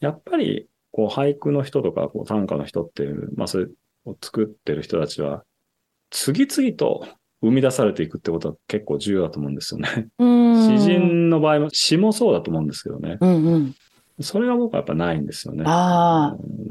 [0.00, 3.66] やっぱり、こう、俳句の人とか、こう、短歌の人っていう、まあ、それ
[4.06, 5.44] を作ってる人たちは、
[6.10, 7.06] 次々と
[7.42, 10.08] 生み出されていくってことは結構重要だと思うんですよね。
[10.18, 10.78] うん。
[10.78, 13.18] 詩人の場合も詩もそうだと思うんですけどね。
[13.20, 13.74] うんうん。
[14.20, 15.64] それが僕はやっぱないんですよね。
[15.64, 15.68] だ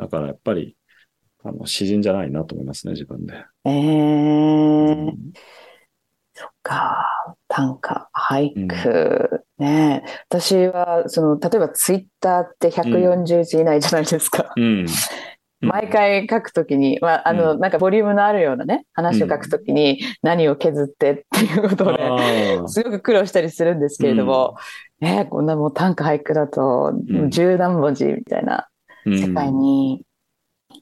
[0.10, 0.76] からやっぱり、
[1.44, 3.46] あの、詩人じゃないなと思いますね、自分で。
[3.66, 5.14] ええ
[6.38, 7.06] そっか、
[7.48, 14.52] 短歌、俳句、ねえ私は、その、例えばツイッターって140字以内じゃないですか。
[14.58, 14.86] うん。
[15.62, 24.56] 毎回書くときに、まあ、あの、うなんかボリュームのあるようなね、話を書くときに何を削ってっていうことをね、ああ すごく苦労したりするんですけれども、
[25.00, 27.30] ねえこんなもう短歌俳句だと、ん。
[27.30, 28.68] 十何文字みたいな
[29.06, 29.20] うん。
[29.20, 30.04] 世界に、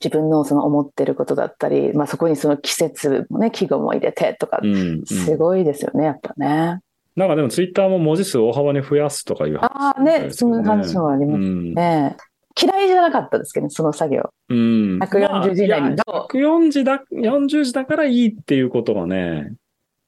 [0.04, 5.06] 自分のその思ってることだったり、まあそこにその季節もね、季語も入れてとかう、んうん。
[5.06, 6.80] すごいですよね、やっぱね。
[7.16, 11.74] なんかでもツイッターも文字数を大幅に増やすとかいう話ああね、そういう話もありますうん。
[11.74, 12.18] ね。
[12.62, 14.30] 嫌いじゃなかったですけどね、その作業。
[14.50, 15.00] うん。
[15.00, 19.54] 140字以内にまあいや140字だ、40字だからいいっていうことはね、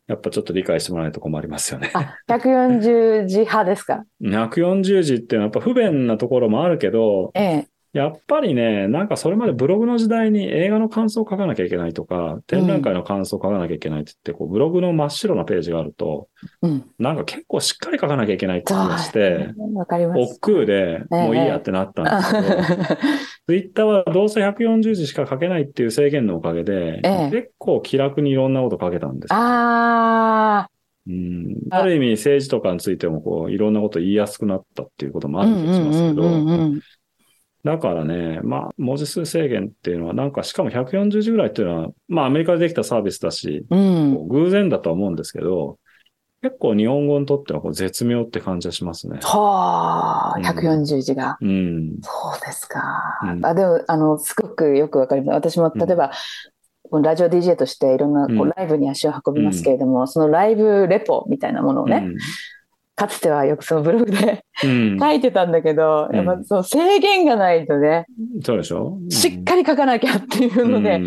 [0.07, 1.91] やっぱちょっと理解してもらわないと困りますよね。
[1.95, 7.67] あ、140字派ですか？140字っていうのはやっぱ不便なところもあるけど、ええ。
[7.95, 16.27] やっぱりね、なんかそれまでブログの時代に映画の感想を書かなきゃいけないとか、展覧会の感想を書かなきゃいけないって言って、こうブログの真っ白なページがあると、
[16.61, 16.85] うん。
[16.99, 20.19] なんか結構しっかり書かなきゃいけないって気がして、わかります。
[20.19, 22.63] 億劫でもういいやってなったんですけど、
[23.47, 29.37] ツイッターはどうせ140字しか書けないっていう制限のおかげで、ええ結構気楽にいろんなこと書けたんですよ。
[29.37, 30.69] ああ、
[31.07, 36.23] うん、ある意味政治とかについてもこういろんなこと言いやすくなったっていうこともある気がしますけど、
[37.65, 45.79] だからね、まあ、文字数制限っていうのは、なんかしかも140字ぐらいっていうのは、まあアメリカでできたサービスだし、うん偶然だとは思うんですけど、
[46.43, 49.17] 結構日本語にとってはこう絶妙って感じがしますね。
[49.23, 51.39] はあ、うん140字が。
[51.41, 51.97] うん。
[52.03, 52.83] そうですか。
[53.23, 55.35] うんあでも、あの、すごくよくわかります。
[55.35, 56.11] 私も、例えば、
[56.83, 62.05] このラジオ DJ としていろんなこうんうライブに足を運びますけれども、そのライブレポみたいなものをね、
[62.95, 64.97] かつてはよくそのブログでうん。
[64.99, 68.05] 書いてたんだけど、うんやっぱその制限がないとね、
[68.43, 68.97] そうでしょ？
[69.09, 71.01] しっかり書かなきゃっていうので、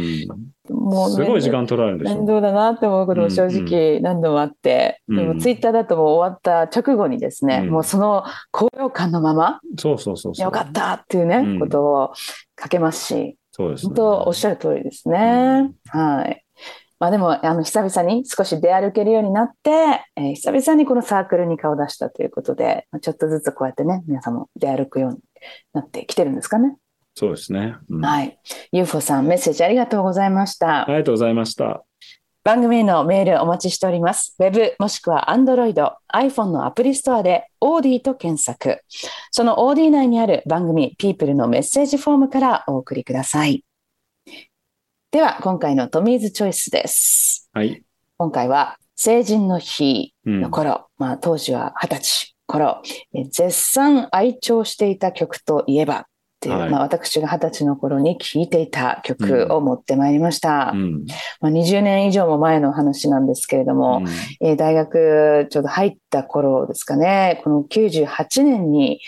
[0.70, 2.16] もうすごい時間取られるでしょ？
[2.16, 10.44] 面倒だなって思うことも正直何度もあって、うんでもツイッターだともう終わった直後にですね、うんもうその高揚感のまま、そうそうそうそう。
[10.44, 12.12] よかったっていうね、うんことを
[12.62, 13.88] 書けますし、そうですね。
[13.88, 15.70] 本当おっしゃる通りですね。
[15.88, 16.44] はい。
[17.00, 19.70] まあでも、あの、久々に少し出歩けるようになって、
[20.16, 25.18] えー久々にこのサークルに顔を出したということで、まあちょっとずつこうやってね、皆さんも出歩くように
[25.72, 26.76] なってきてるんですかね。
[27.14, 27.76] そうですね。
[27.88, 28.38] うんあはい。
[28.72, 30.84] UFO さん、メッセージありがとうございました。
[30.88, 31.84] りがとうございました。
[32.44, 34.34] 番組へのメールお待ちしております。
[34.38, 35.74] ウェブもしくは Android、
[36.14, 38.80] iPhone のアプリストアで OD と検索。
[39.30, 43.64] その OD 内にある番組 People のメッセージフォームからお送りください。
[45.10, 47.48] では、今回のトミーズチョイスです。
[47.54, 47.82] はい。
[48.18, 52.82] 今回は成人の日うんの頃、まあ当時は二十歳頃、
[53.14, 56.02] え絶賛愛聴していた曲といえばっ
[56.40, 60.72] ていう、はいまあ私が二十歳の頃に聴いていた曲を持ってまいりました。
[60.74, 61.06] うん。
[61.40, 64.02] まあ、20年以上も前の話なんですけれども、
[64.42, 69.00] えー大学ちょうど入った頃ですかね、この98年に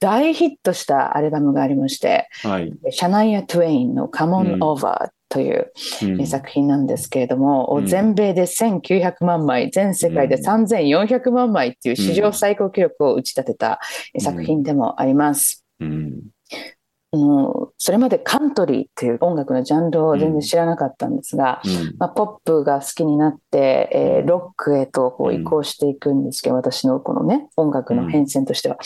[0.00, 2.72] 大ヒットしたアルバムがありまして、うんはい。
[2.92, 5.72] シャナイア・トゥエインの Come うん On Over という
[6.26, 7.86] 作品なんですけれども、うん。
[7.86, 13.80] 全米で1900万枚、全世界で3400万枚っていう史上最高記録を打ち立てた
[14.14, 15.64] えー作品でもあります。
[15.80, 16.22] うん。
[17.78, 21.96] それまでカントリーっていう音楽のジャンルを全然知らなかったんですが、うん。
[21.98, 24.26] まあ、ポップが好きになって、えーうん。
[24.26, 28.76] ロックへと移行していくんですけど、私のこのね、音楽の変遷としては。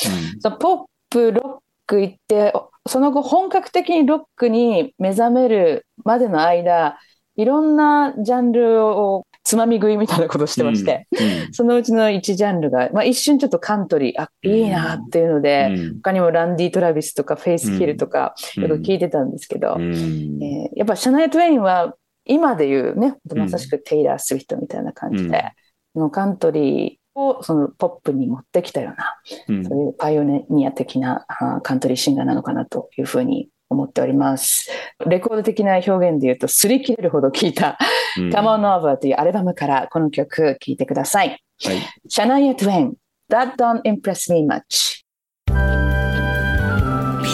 [0.40, 2.52] そのポップ、ロック行って、
[2.86, 6.98] その後本格的にロックに目覚めるまでの間、
[7.36, 15.94] いろんなジャンルをつまみ食いみたいなことをしてまして、うんそのうちの一ジャンルが、まあ、一瞬ちょっとカントリー、あ、いいなっていうので、うん。
[16.02, 20.42] 他にもランディ・トラビスとかフェイス・ヒルとかうんよく聞いてたんですけど、うん。
[20.42, 25.30] えーやっぱシャナイア・トゥエインは今で言うね、うんまさしくテイラー・スウィフトみたいな感じうん。
[25.30, 25.52] で、
[25.94, 29.16] のカントリーをそのポップに持ってきたような、
[29.48, 34.70] うんそういうパイオニア的なあカントリーシンガーなのかなというふうに思っております。
[35.06, 37.78] レコード的な表現で言うと、擦り切れるほど聴いた、
[38.18, 41.28] うん Come On Over というアルバムからこの曲聴いてください。
[41.64, 41.78] はい。
[42.08, 42.94] シャナイア・トゥエイン、
[43.30, 45.02] That Don't Impress Me Much。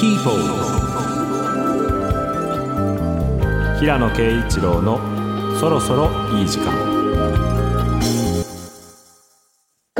[0.00, 0.68] People
[3.80, 4.98] 平野啓一郎の
[5.58, 6.97] そろそろいい時間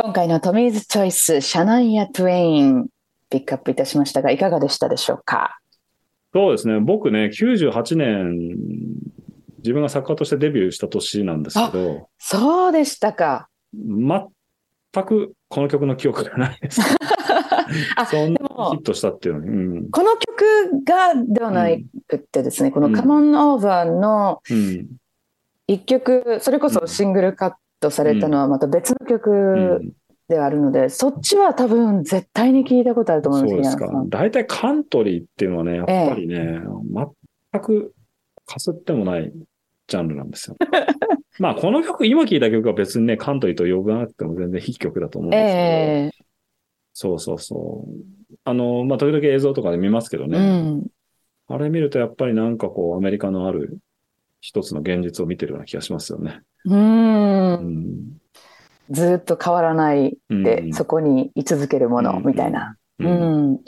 [0.00, 2.86] 今回の Tommy's choice、シャナイア・トゥエイン、
[3.30, 5.58] ピックアップいたしましたが、いかがでしたでしょうか？
[6.32, 6.78] そうですね。
[6.78, 8.56] 僕ね、98年、
[9.58, 13.48] 自分が作家としてデビューした年なんですけど、そうでしたか。
[13.74, 16.80] 全くこの曲の記憶がないです。
[17.96, 19.48] あそんなでもヒットしたっていうのに。
[19.48, 19.90] うん。
[19.90, 21.66] この曲がではな
[22.06, 24.86] くってですね、このうん Come On Over のうん。
[25.66, 29.92] 一曲、それこそシングルカットされたのはまた別のう曲ん
[30.28, 34.04] ではあるので、そっちは多分絶対に聞いたことあると思います、そうですか。
[34.08, 36.60] 大体カントリーっていうのはね、やっぱりね、
[37.52, 37.94] 全く
[38.44, 39.32] かすってもない
[39.86, 40.56] ジャンルなんですよ。
[41.40, 46.10] まあ、この曲、今聴いた曲は別にね、カントリーと呼ばなくても全然いい曲だと思うんですけど、え
[46.92, 48.34] そうそうそう。
[48.44, 50.86] あの、まあ、時々映像とかで見ますけどえね、うん。
[51.46, 53.78] あれ見るとやっぱりなんかこう、アメリカのある
[54.40, 56.42] 一つの現実を見てるような気がしますよね。
[56.68, 56.74] う。
[56.74, 58.18] うんん。
[58.90, 62.76] ずっと変わらないで、うんそこに居続けるものみたいな。
[62.98, 63.04] う。
[63.04, 63.60] うんん。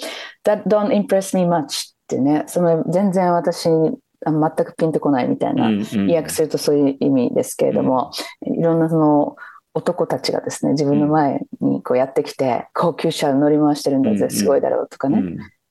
[0.44, 8.10] That don't impress me much ってね、その全然私にあ全くピンとこないみたいな、訳するとそういう意味ですけれども、
[8.42, 9.36] いろんなその
[9.72, 15.22] 男たちがですね、自分の前にこうやってきて、高級車乗り回してるんだぜ、うんすごいだろうとかね、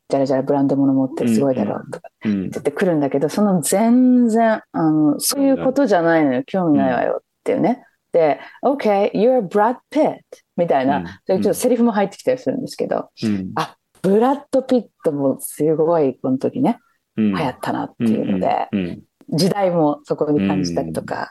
[0.09, 7.83] じゃらじゃらブランド物持ってるすごいだろうとかって言ってくるんだけど、その全然、あの、そういうことじゃないのよ、興味ないわよっていうね。
[8.11, 10.17] で、OK, you're Brad Pitt
[10.57, 11.05] みたいな、うん。
[11.05, 13.53] ちょっとセリフも入ってきたりするんですけど、うん。
[14.01, 16.79] ブラッド・ピットもすごいこの時ね、
[17.15, 17.35] うん。
[17.35, 21.29] 流行ったなっていうので、うん時代もそこに感じたりとか、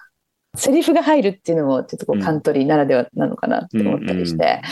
[0.55, 2.23] セリフが入るっていうのもちょっとこううん。
[2.23, 4.63] カントリーならではなのかなって思ったりして、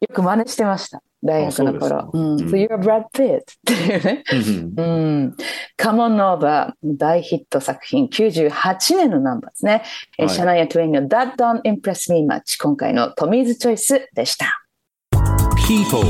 [0.00, 1.02] よく真似してました。
[1.26, 1.98] 大学の頃。
[1.98, 2.36] あそううん。
[2.36, 4.24] So か you're Brad Pitt っていうね。
[4.76, 4.82] うんう
[5.28, 5.36] ん。
[5.78, 9.82] Come on Over 大ヒット作品98年のナンバーですね。
[10.18, 14.62] えはいシャナイア・トゥインの That Don't Impress Me Much 今回のトミーズチョイスでした。
[15.66, 16.02] People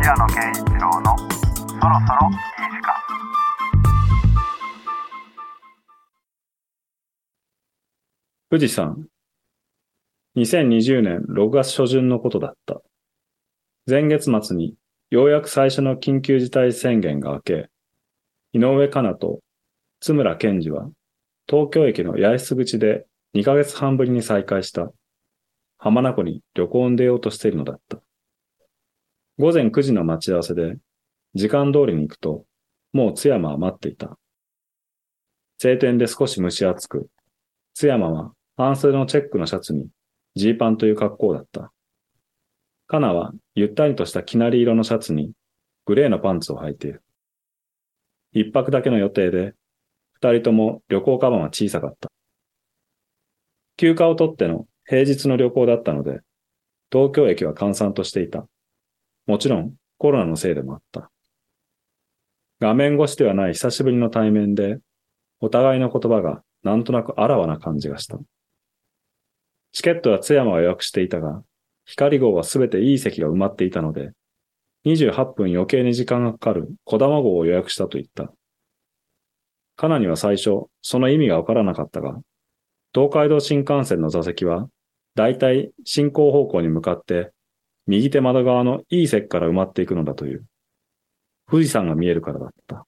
[0.00, 2.94] 平野啓一郎のそろそろいい時間
[8.50, 9.13] 富士山。
[10.36, 12.82] 2020年6月初旬のことだった。
[13.86, 14.74] 前月末に
[15.10, 17.70] ようやく最初の緊急事態宣言が明け、
[18.52, 19.40] 井上かなと
[20.00, 20.88] 津村健二は
[21.48, 24.90] 東京駅の八重洲口で2ヶ月半ぶりに再会した。
[25.78, 27.98] 浜名湖に旅行に出ようとしているのだった。
[29.38, 30.76] 午前9時の待ち合わせで
[31.34, 32.44] 時間通りに行くと、
[32.92, 34.18] もう津山は待っていた。
[35.58, 37.06] 晴天で少し蒸し暑く、
[37.74, 39.86] 津山は半袖のチェックのシャツに
[40.34, 41.72] ジーパンという格好だった。
[42.86, 45.32] カナはゆったりとしたきなり色のシャツに
[45.86, 47.02] グレーのパンツを履いている。
[48.32, 49.54] 一泊だけの予定で、
[50.14, 52.10] 二人とも旅行カバンは小さかった。
[53.76, 56.20] 休暇を取っての平日の旅行だったので、
[56.90, 58.46] 東京駅は閑散としていた。
[59.26, 61.10] もちろんコロナのせいでもあった。
[62.60, 64.78] 画面越しではない久しぶりの対面で、
[65.40, 68.18] お互いの言葉がなんとなくあらわな感じがした。
[69.74, 71.42] チケットは津山が予約していたが、
[71.84, 74.12] 光号はすべていい席が埋まっていたので、
[74.86, 78.32] 28分余計に時間がかかる小玉号を予約したと言った。
[79.74, 82.20] カナには最初、その意味がわからなかったが、
[82.94, 84.68] 東海道新幹線の座席は、
[85.16, 87.32] だいたい進行方向に向かって、
[87.88, 90.44] 右手窓側のいい席から埋まっていくのだという。
[91.50, 92.86] 富士山が見えるからだった。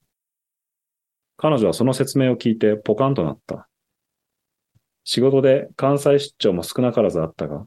[1.35, 3.67] 彼女はその説明を聞いてポカンとなった。
[5.09, 7.65] 仕事で関西出張も少なからずあったが、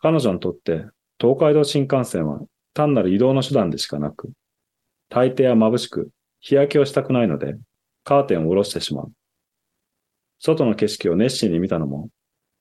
[0.00, 0.86] 彼女にとって
[1.20, 2.40] 東海道新幹線は
[2.74, 4.32] 単なる移動の手段でしかなく、
[5.08, 7.54] 大抵は眩しく日焼けをしたくないので、
[8.02, 9.12] カーテンを下ろしてしまう。
[10.40, 12.08] 外の景色を熱心に見たのも、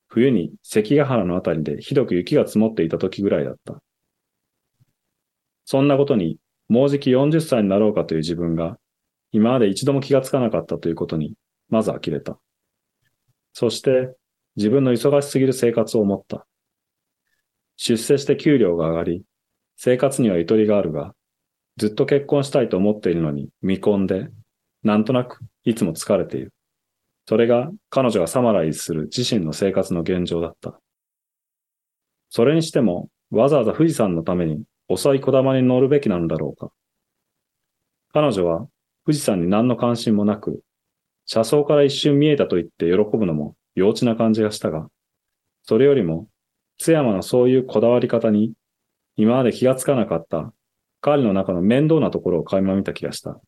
[0.10, 3.82] 冬に関ヶ原のあたりでひどく雪が積もっていた時ぐらいだった。
[5.66, 6.38] そんなことに、
[6.70, 8.78] もうじき40歳になろうかという自分が、
[9.32, 11.34] 今まで一度も気がつかなかったということに、
[11.70, 12.40] まず呆れた。
[13.60, 14.16] そして、
[14.56, 16.46] 自分の忙しすぎる生活を思った。
[17.76, 19.24] 出世して給料が上がり、
[19.78, 21.16] 生活にはゆとりがあるが、
[21.78, 24.30] ずっと結婚したいと思っているのに未婚で、
[24.84, 26.54] なんとなくいつも疲れている。
[27.26, 30.80] それが彼女がサマライズする自身の生活の現状だった。
[32.30, 36.72] それにしても、わざわざ富士山のために遅い小玉に乗るべきなのだろうか。
[38.14, 38.68] 彼女は
[39.04, 40.62] 富士山に何の関心もなく、
[41.28, 44.88] 車窓から一瞬見えたと言って喜ぶのも幼稚な感じがしたが、
[45.64, 46.28] それよりも
[46.80, 48.54] 津山のそういうこだわり方に
[49.18, 50.54] 今まで気がつかなかった
[51.02, 53.40] 彼の中の面倒なところを垣間見た気がした。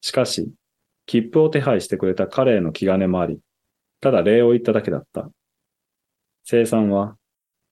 [0.00, 0.52] しかし、
[1.06, 3.38] 切符を手配してくれた彼への気兼ねもあり、
[4.00, 5.30] ただ礼を言っただけだった。
[6.44, 7.16] 生産は、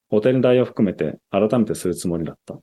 [0.09, 2.59] ホテル代を含めて改めてするつもりだった。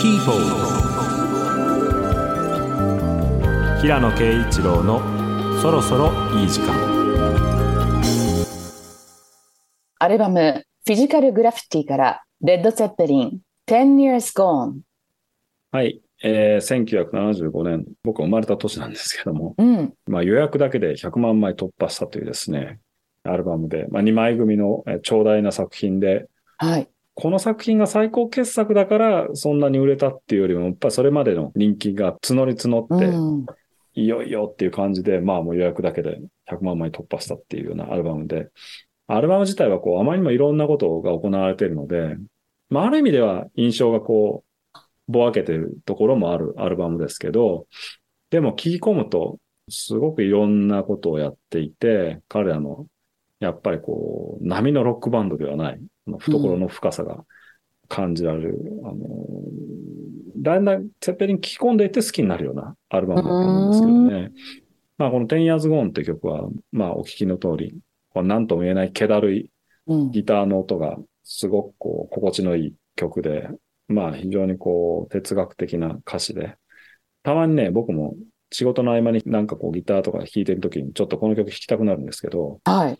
[0.00, 0.57] People
[3.80, 5.00] 平野啓一郎の
[5.62, 6.74] そろそろいい時間
[10.00, 14.80] アルバムフィジカルグラフィティからレッド・ゼッペリン10 years gone。
[15.70, 16.00] はい。
[16.24, 19.94] えー、1975年、僕が生まれた年なんですけども、うん。
[20.08, 22.80] まあ予約だけで100万枚突破したというですね、
[23.22, 26.88] アルバムで、まあ2枚組のえー長大な作品で、はい。
[27.14, 33.46] この作品が最高傑作だからそんなに売れたっていうよりも、やっぱりそれまでの人気が募り募って、うん。
[33.98, 38.48] いよいよっていう感じで、まあもう予約だけで100万枚突破したっていうようなアルバムで、
[39.08, 42.16] アルバム自体はこう、あまりにもいろんなことが行われているので、
[42.70, 47.66] まあある意味では印象がこう、ぼわけてるところもあるアルバムですけど、
[48.30, 52.86] でも聞き込むと、すごくいろんなことをやっていて、彼らの、
[53.40, 57.24] やっぱりこう、波のロックバンドではない、懐の深さが
[57.88, 58.96] 感じられる、あの、
[60.36, 64.32] だんだんセッペリン聞き込んでいって好きになるようなアルバムだと思うんですけどね。
[64.98, 67.74] まあこの10 Years Gone って曲は、まあお聞きの通り、
[68.14, 69.50] 何とも言えない気だるい
[69.86, 70.10] うん。
[70.10, 73.48] ギターの音がすごくこう心地のいい曲で、
[73.88, 76.56] まあ非常にこう哲学的な歌詞で、
[77.22, 78.14] たまにね、僕も
[78.50, 82.98] 仕事の合間になんかこうギターとか弾いてるときにちょっとこの曲弾きたくなるんですけど、はい。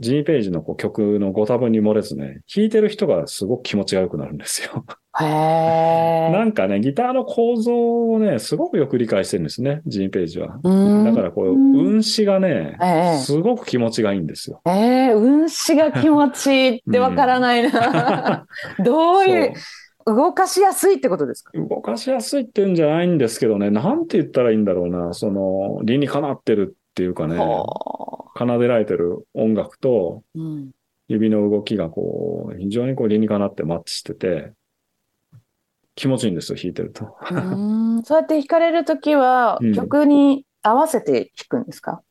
[0.00, 4.84] ジーページのこう曲のご多分に漏れずね、弾いてる人がすごく気持ちが良くなるんですよ。
[5.20, 6.30] へえ。
[6.32, 10.58] なんかね、ギターの構造をね、すごくよく理解してるんですね、ジーページは。
[10.64, 14.60] うんだからこう、うん運指がねええ、すごく気持ちがいいんですよ。
[14.66, 14.70] え
[15.10, 18.46] え運指が気持ちいいってわからないな。
[18.84, 19.52] どういう、
[20.06, 21.52] 動かしやすいってことですか？
[21.54, 27.64] 動かしやすいっていうんじゃないんですけどね、なんて言ったらいいんだろうな、その、理にかなってるっていうかね、は
[28.34, 28.38] あ。
[28.38, 30.70] 奏でられてる音楽とうん。
[31.08, 34.52] 指の動きがこう、非常にこう理にかなってマッチしてて、
[35.94, 37.16] 気持ちいいんですよ、弾いてると。
[37.30, 38.02] うーん。
[38.02, 39.74] そうやって弾かれるときはうん。
[39.74, 42.02] 曲に合わせて弾くんですか、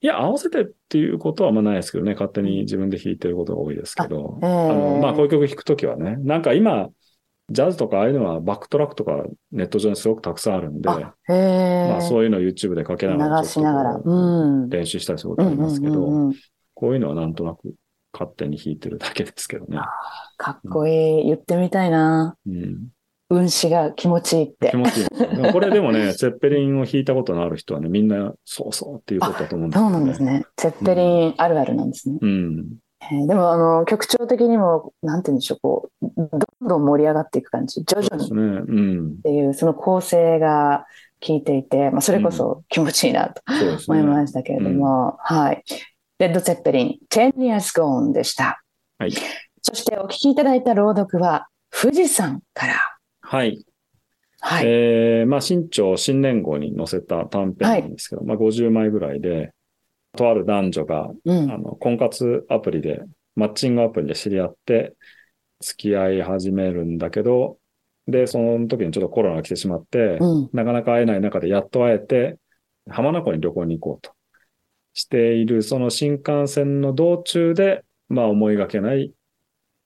[0.00, 6.88] いや、合わせてっていうことはあんまないですけどね、勝手に自分で弾いてることが多いですけど、ええあの、まあ、こういう曲弾くときはね、なんか今、
[7.48, 9.22] ジャズとかああいうのはバックトラックとか
[9.52, 14.00] ネット上にすごくたくさんあるんで、あまあそういうのを YouTube でかけながら流しながら。
[14.04, 16.34] うんう練習したりすることありますけど、うんうんうんうん
[16.76, 17.74] こういうのはなんとなく
[18.12, 19.78] 勝手に弾いてるだけですけどね。
[20.36, 21.24] かっこいい。
[21.24, 22.36] 言ってみたいな。
[22.46, 22.88] うん、
[23.30, 24.76] 運指が気持ちいいって気。
[24.76, 25.52] 持ちいい。
[25.52, 30.44] これでもね、 ツェッペリンを弾いたことのある人はね、みんなそうそうっていうことだと思うんですそうよなんですね。
[30.56, 32.18] ツェッペリンあるあるなんですね。
[32.20, 32.66] うん。
[33.10, 37.84] えーでも、あの、曲調的にも、なんて言うんでしょう、こう、どんどん盛り上がっていく感じ。
[37.84, 39.22] 徐々にっ。
[39.22, 40.86] ていう、その構成が
[41.26, 43.42] 効いていて、まあ、それこそ気持ちいいなと。
[43.88, 45.62] 思いましたけれども、はい。
[46.18, 48.62] レッド・ツェッペリン、10 years gone でした。
[48.98, 49.12] はい。
[49.62, 52.74] そしてお聞きいただいた朗読は、富士山から。
[53.20, 53.64] はい。
[54.40, 54.64] はい。
[54.66, 59.52] えーまあ、新潮新年号に載せた短編なんですけど、まあ、50枚ぐらいで、
[60.16, 61.58] とある男女が、うんあ。
[61.58, 63.02] の、婚活アプリで、
[63.36, 64.96] マッチングアプリで知り合って、
[65.60, 67.58] 付き合い始めるんだけど、
[68.08, 70.50] で、その時にちょっとコロナが来てしまって、うん。
[70.52, 72.38] なかなか会えない中でやっと会えて、
[72.88, 74.12] 浜名湖に旅行に行こうと
[74.94, 79.12] している、その新幹線の道中で、まあ思いがけない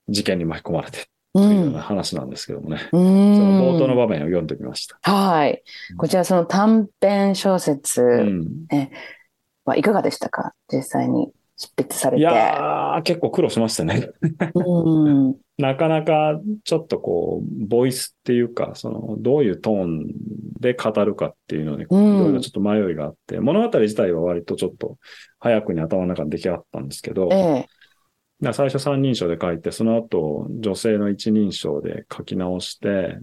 [0.08, 0.98] 事件に巻き込まれて
[1.34, 1.40] う。
[1.40, 2.76] というようんな話なんですけどもね。
[2.92, 3.96] うその冒頭のん。
[3.96, 4.98] 場面を読んでみました。
[5.02, 5.62] はい。
[5.96, 8.66] こちら、その短編小説うん。
[9.70, 10.52] はいかがでしたか？
[10.72, 12.24] 実際に執筆されいて。
[12.24, 14.10] やー、結構苦労しましたね。
[14.54, 15.36] うん。
[15.58, 20.06] なかなかちょっとこう、ボイスっていうか、その、どういうトーン
[20.58, 24.96] で語るかっていうのに、いうんろいろちょっと迷いがあって、物語自体は割とちょっと
[25.38, 27.66] 早くに頭の中で出来上がったんですけど、ええ。
[28.40, 33.18] な最初三人称で書いて、その後女性の一人称で書き直して、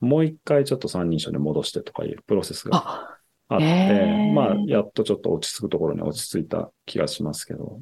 [0.00, 3.17] もう一回ちょっと三人称で戻してとかいうプロセスが
[3.48, 4.32] あ、あって、へー。
[4.32, 7.80] まあ、やっとちょっと落ち着くところに落ち着いた気がしますけど。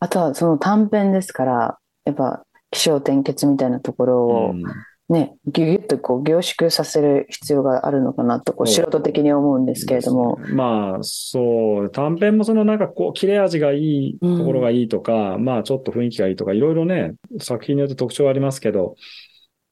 [0.00, 0.08] あ。
[0.08, 4.62] とはその短編ですから、やっぱ気象転結みたいなところをうん。
[5.08, 10.40] ね、ぎゅぎゅっとこう凝縮させる必要があるのかなと、こう素人的に思うんですけれども。
[10.52, 18.96] まあ、そう、短編もそのなんかこう、切れ味がいいところがいいとか、まあちょっと雰囲気がいいとか、いろいろね、作品によって特徴はありますけど、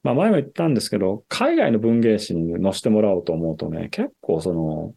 [0.05, 4.95] まあ前も言ったんですけど、海外の文芸誌に載せてもらおうと思うとね、結構その、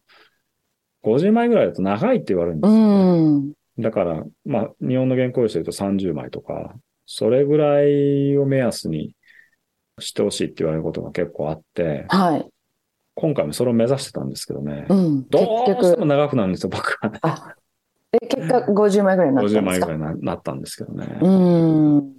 [1.01, 2.89] 50枚ぐらいだと長いって言われるんでうすよね。
[3.39, 3.53] ん。
[3.79, 9.15] だから、まあ日本の原稿用紙で言うと30枚とか、それぐらいを目安に
[9.99, 12.47] してほしいって言われることが結構あって、はい。
[13.15, 15.27] 今回もそれを目指してたんですけどねう、ん。
[15.29, 17.19] ど結うしても局、長くなるんですよ、僕はね。
[17.21, 17.55] あ、
[18.21, 19.87] え、結果50枚ぐらいになった50んですか？
[19.87, 21.07] 枚ぐらいにななったんですけどね。
[21.21, 22.13] うん。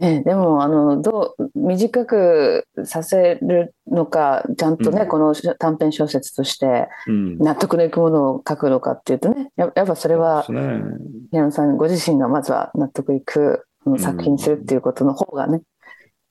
[0.00, 7.38] ね、でも、あの、どう、短くさせるのか、ちゃんとね、うんこの短編小説としてうん。
[7.38, 10.42] 納得のいくものを書くのかっていうとね、ややっぱそれは。
[10.42, 15.62] 平野さんご自身がまずは納得いくうん作品にするっていうことの方がね、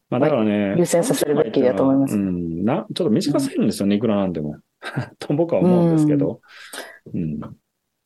[0.10, 0.76] まあだからね。
[0.78, 2.64] 優先させるべきだと思いますうん。
[2.64, 4.58] な、ちょっと短すぎるんですよね、いくらなんでも。
[5.20, 6.42] と僕は思うんですけど。
[7.14, 7.40] うん。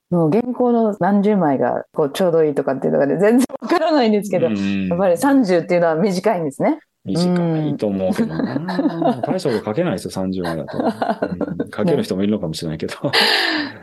[0.09, 6.79] もう原稿の何十枚がこうちょうどいいとかっていうのがね、全然わからないんですけど、うんやっぱり30っていうのは短いんですね。
[7.05, 9.21] 短いと思うけどな。
[9.25, 10.77] 大したこと書けないですよ、30枚だと。
[10.77, 12.95] うん書ける人もいるのかもしれないけど。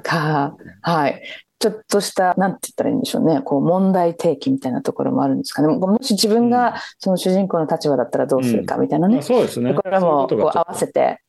[0.03, 1.23] か、はい。
[1.59, 3.41] ちょっとした、なんて言ったらいいんでしょうね。
[3.43, 5.69] こう、問題提起みたいなところもあるんですかね。
[5.69, 9.23] もし自分がその主人公の立場だったらどうするかみたいなねまあ。
[9.23, 9.73] そうですね。
[9.73, 11.21] ところもこう合わせて、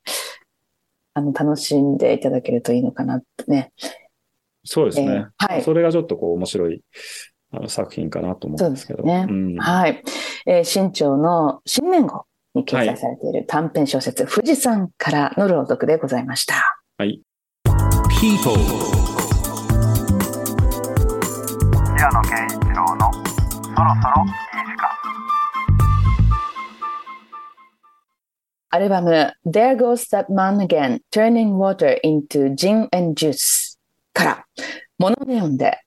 [1.14, 3.72] あの、楽しんでいただけるといいのかなってね。
[4.68, 5.08] そうですね。
[5.40, 6.82] えーはいそれがちょっとこう面白い
[7.52, 9.04] あの作品かなと思うんですけど。
[9.04, 10.04] そうんはい。
[10.46, 16.80] えー新潮の新年号に掲載されている短編小説、富士山からの朗読でございました。
[16.98, 17.22] はい。
[18.20, 18.54] People
[21.98, 24.32] 平野啓一郎のそろそろいい
[24.66, 24.88] 時間
[28.70, 33.67] アルバム There Goes That Man Again Turning Water into Gin and Juice
[34.18, 34.46] から
[34.98, 35.80] モノネオンで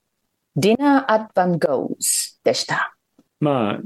[0.56, 2.94] Dinner at Van Gogh's でした。
[3.40, 3.80] ま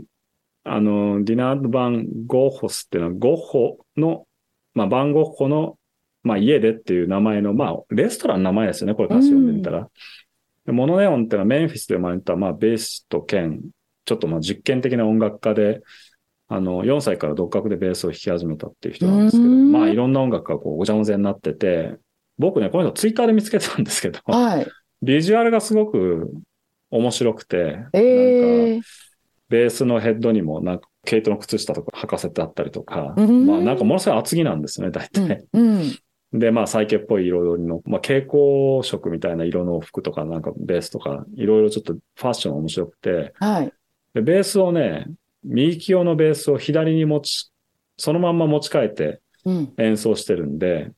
[0.65, 4.27] あ、あの、ディナード・バン・ゴッホスっていうのは、ゴッホの、
[4.75, 5.79] まあ、バン・ゴッホの、
[6.23, 9.89] まあ、家でっていう名前の、まあ、レストランの名前ですよね、これ歌詞読んでみたら。
[10.67, 13.61] でモノネオンっていうのはメンフィスで生まれた、まあ、ベースと兼、
[14.07, 15.83] ちょっとまあ実験的な音楽家で、
[16.49, 21.99] あの、4歳から独学でベースを弾き始めたっていう人なんですけど、うんまあ、いろんな音楽がこう、ごちゃ混ぜになってて、
[22.39, 24.67] 僕ね、この人ツイッターで見つけたんですけど、はい。
[25.03, 26.33] ビジュアルがすごく
[26.91, 28.83] 面白くて、なんか、えー、
[29.49, 35.37] ベースのヘッドにもなんか毛糸の靴下とか履かせてあったりとか、うんまあなんかものすごい厚着なんですよね、大う体。
[35.37, 35.47] ん。
[35.53, 35.99] うん。
[36.39, 43.73] で、まあサイケっぽい彩りの、まあ蛍光色みたいな色の服とかなんかベースとか、いろいろちょっとファッション面白くて、はい。
[44.15, 45.07] で、ベースをね、
[45.45, 47.53] 右利き用のベースを左に持ち、
[47.97, 49.75] そのまんま持ち替えてうん。
[49.77, 50.91] 演奏してるんで、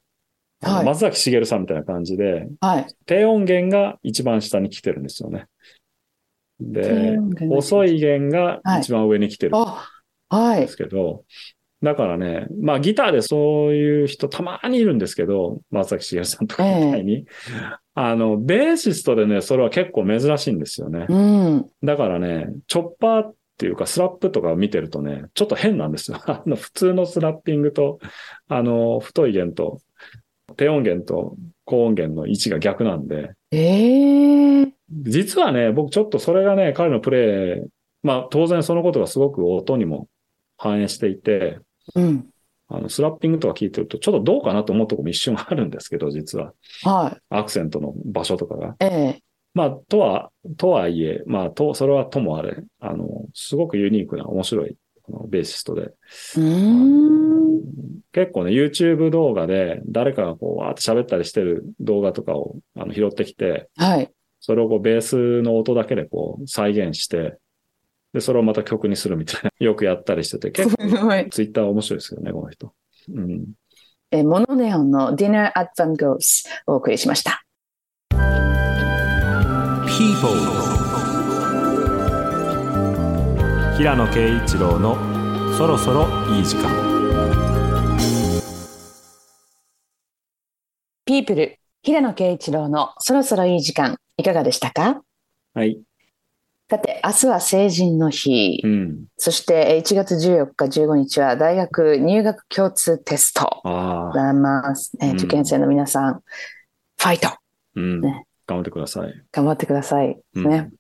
[0.63, 2.87] はい松崎しげるさんみたいな感じで、はい。
[3.05, 5.47] 低音源が一番下に来てるんですよね。
[6.61, 7.19] 低で
[7.51, 9.53] 遅い弦が一番上に来てる。
[9.55, 9.87] あ、
[10.31, 10.77] はいです。
[10.77, 11.25] けど、
[11.83, 17.27] だからね、まあギターでそういう人たまにいるんですけど、松崎しげるさんとかみたいに、
[17.95, 21.07] あの、ベーシストでね、それは結構珍しいんですよね。
[21.09, 21.67] うん。
[21.83, 26.21] だからね、チョッパーっていうかスラップとか見てるとね、ちょっと変なんですよ。
[26.27, 27.99] あの、普通のスラッピングと、
[28.49, 29.81] あの、太い弦と、
[30.57, 37.69] 低音源と高音源の位置が逆なんで、ええ実はね、僕ちょっとそれがね、彼のプレイ、
[38.03, 40.09] まあ当然そのことがすごく音にも
[40.57, 41.59] 反映していて、
[41.95, 42.27] うん。
[42.69, 46.53] あの、スラッピングとか聞いてると、ちょっとどうかなと思うとこも一瞬あるんですけど、実は。
[46.83, 47.21] はい。
[47.31, 48.75] アクセントの場所とかが。
[48.81, 49.23] ええ
[49.55, 54.77] まあ、とは、とはいえ、まあ、と、それはともあれ、あの、すごくユニークな面白い
[55.29, 55.93] ベーシストで。
[58.13, 64.11] 結構ね、YouTube 動画で誰かがこう、わーって喋ったりしてる動画とかをあの拾ってきて、はい。
[64.41, 67.37] それをこう、ベースの音だけでこう、再現して、
[68.13, 71.29] で、それをまた曲にするみたいな、 よくやったりしてて、結構、 すごい。
[71.31, 72.73] Twitter 面白いですよね、この人。
[73.13, 73.47] うん。
[74.13, 77.43] えーモノネオンの Dinner at Van Gogh's をお送りしました。
[79.87, 80.76] People
[83.79, 84.97] 平野啓一郎の
[85.57, 86.71] そろそろいい時間
[91.05, 95.03] People 平野啓一郎のそろそろいい時間いかがでしたか？
[95.55, 95.81] はい。
[96.69, 98.61] さて、明日は成人の日。
[98.65, 99.05] うん。
[99.17, 103.61] そしてえー1月14日、15日は大学入学共通テスト。
[103.65, 104.93] ああ、ございます。
[105.01, 107.29] えーうん受験生の皆さん、ファイト
[107.77, 108.01] うん。
[108.01, 109.13] ね頑張ってください。
[109.33, 110.19] 頑張ってください。
[110.35, 110.71] うんね。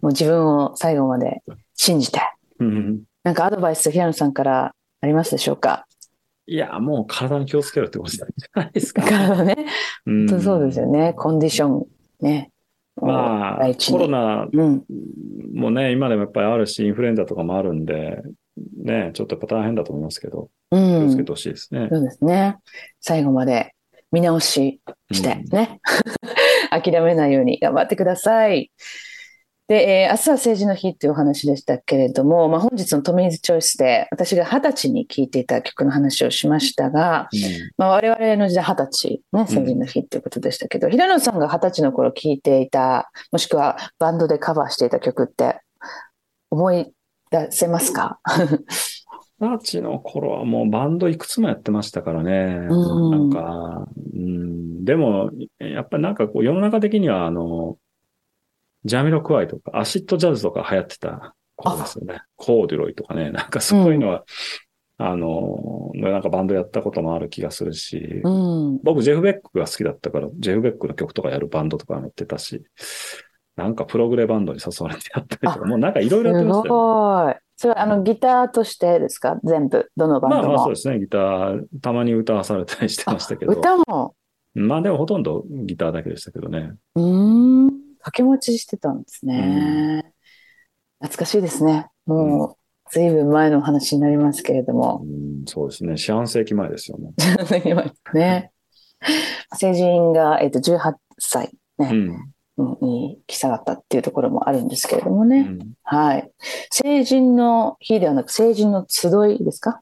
[0.00, 1.42] もう自分を最後まで
[1.74, 2.20] 信じて。
[2.58, 3.02] うん。
[3.24, 5.86] なんかアドバイス、平野さんからありますでしょうか？
[6.46, 9.02] いや、もう体に気をつけろってことじゃないですか。
[9.02, 9.66] 体ね。
[10.06, 11.12] うん本当そうですよね。
[11.14, 11.86] コンディション。
[12.20, 12.50] ね。
[13.00, 14.84] まあコロナうん。
[15.54, 18.22] もね、今でもやっぱりあるし、インフルエンザとかもあるんで、
[18.82, 21.32] ね、ちょっとやっぱ大変だと思いますけど、う気をつけんて。
[21.32, 21.88] ほしいですね。
[21.92, 22.56] そうですね。
[23.00, 23.74] 最後まで
[24.10, 24.80] 見直し
[25.12, 25.80] してね。
[26.70, 28.70] 諦めないように頑張ってください。
[29.68, 37.40] で、えー明日は政治の日っていうお話でしたけれども、まあ、本日のトミーズチョイスで私が二十歳に聴いていた曲の話をしましたが、うん。
[37.76, 45.60] まあ、我々の時代二十歳、ね、成人の日っていうことでしたけど、平野さんが二十歳の頃聴いていた、もしくはバンドでカバーしていた曲って
[46.50, 46.90] 思い
[47.30, 48.20] 出せますか？
[49.38, 52.66] 二十歳の頃はもうバンドいくつもやってましたからね。
[52.70, 53.10] うん。
[53.10, 57.76] なんか、うん、でも、やっぱりなんかこう世の中的にはあの、
[58.84, 62.20] ジャミロクワイとかアシッドジャズとか流行ってた頃ですよね。
[62.36, 64.24] コーデュロイとかね、なんかそういうのは、
[64.98, 68.80] あの、なんかバンドやったこともある気がするし、うん。
[68.82, 72.64] 僕ジェフ・ベックが好きだったから、ジェフ・ベックの曲とかやるバンドとかやってたし、
[73.56, 76.72] なんかプログレバンドに誘われてやったりとか、もうなんかいろいろやってましたよ。
[76.72, 77.34] すごい。
[77.56, 79.38] それはあのギターとしてですか？
[79.42, 80.42] 全部、どのバンドも。
[80.42, 83.52] まあまあそうですね、ギター、たまに歌わされたりしてましたけど。
[83.52, 84.14] 歌も？
[84.54, 86.72] まあでもほとんどギターだけでしたけどね。
[86.96, 87.00] う
[88.18, 90.12] け持ちしてたんですね。
[91.00, 91.86] 懐かしいですね。
[92.06, 95.06] もう、ずいぶん前の話になりますけれどもう。
[95.06, 95.96] ん、そうですね。
[95.96, 97.12] 四半世紀前ですよね。
[98.14, 98.50] ね。
[99.54, 102.08] 成人が、えっと18歳、ねうん。
[102.10, 102.32] うん
[102.80, 105.46] に来下がったっていうところもあるんですけれどもね。
[105.48, 106.28] うんはい。
[106.72, 109.80] 成人の日ではなく、成人の集いですか、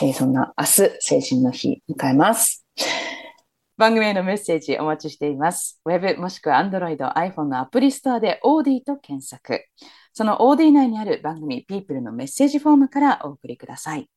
[0.00, 2.64] えーそんな明日、成人の日迎えます。
[3.76, 5.80] 番組へのメッセージお待ちしています。
[5.84, 9.64] ウェブもしくは Android、iPhone のアプリストアで OD と検索。
[10.12, 14.08] その OD 内にある番組 People のメッセージフォームからお送りください。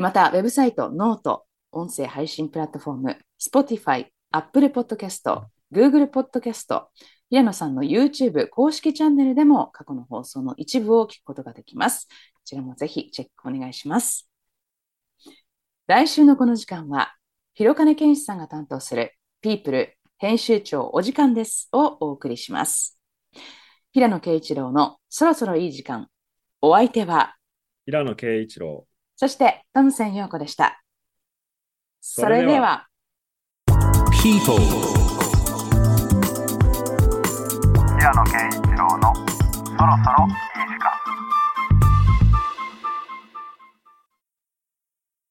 [0.00, 6.86] また、ウェブサイト、ノート、音声配信プラットフォーム、Spotify、Apple Podcast、Google Podcast、
[7.30, 12.08] 平野さんの YouTube 公式チャンネルでも過去の放送の一部を聞くことができます。
[12.34, 14.30] こちらもぜひチェックお願いします。
[15.86, 17.14] 来週のこの時間は、
[17.58, 23.00] 広金健志さんが担当するピープル編集長お時間ですをお送りします。
[23.90, 26.06] 平野啓一郎のそろそろいい時間。
[26.62, 27.34] お相手は、
[27.84, 28.86] 平野啓一郎。
[29.16, 30.80] そしてトムセン陽子でした。
[32.00, 32.86] それでは。
[34.22, 34.56] People
[37.98, 39.22] 平野啓一郎のそ
[39.84, 40.47] ろそろ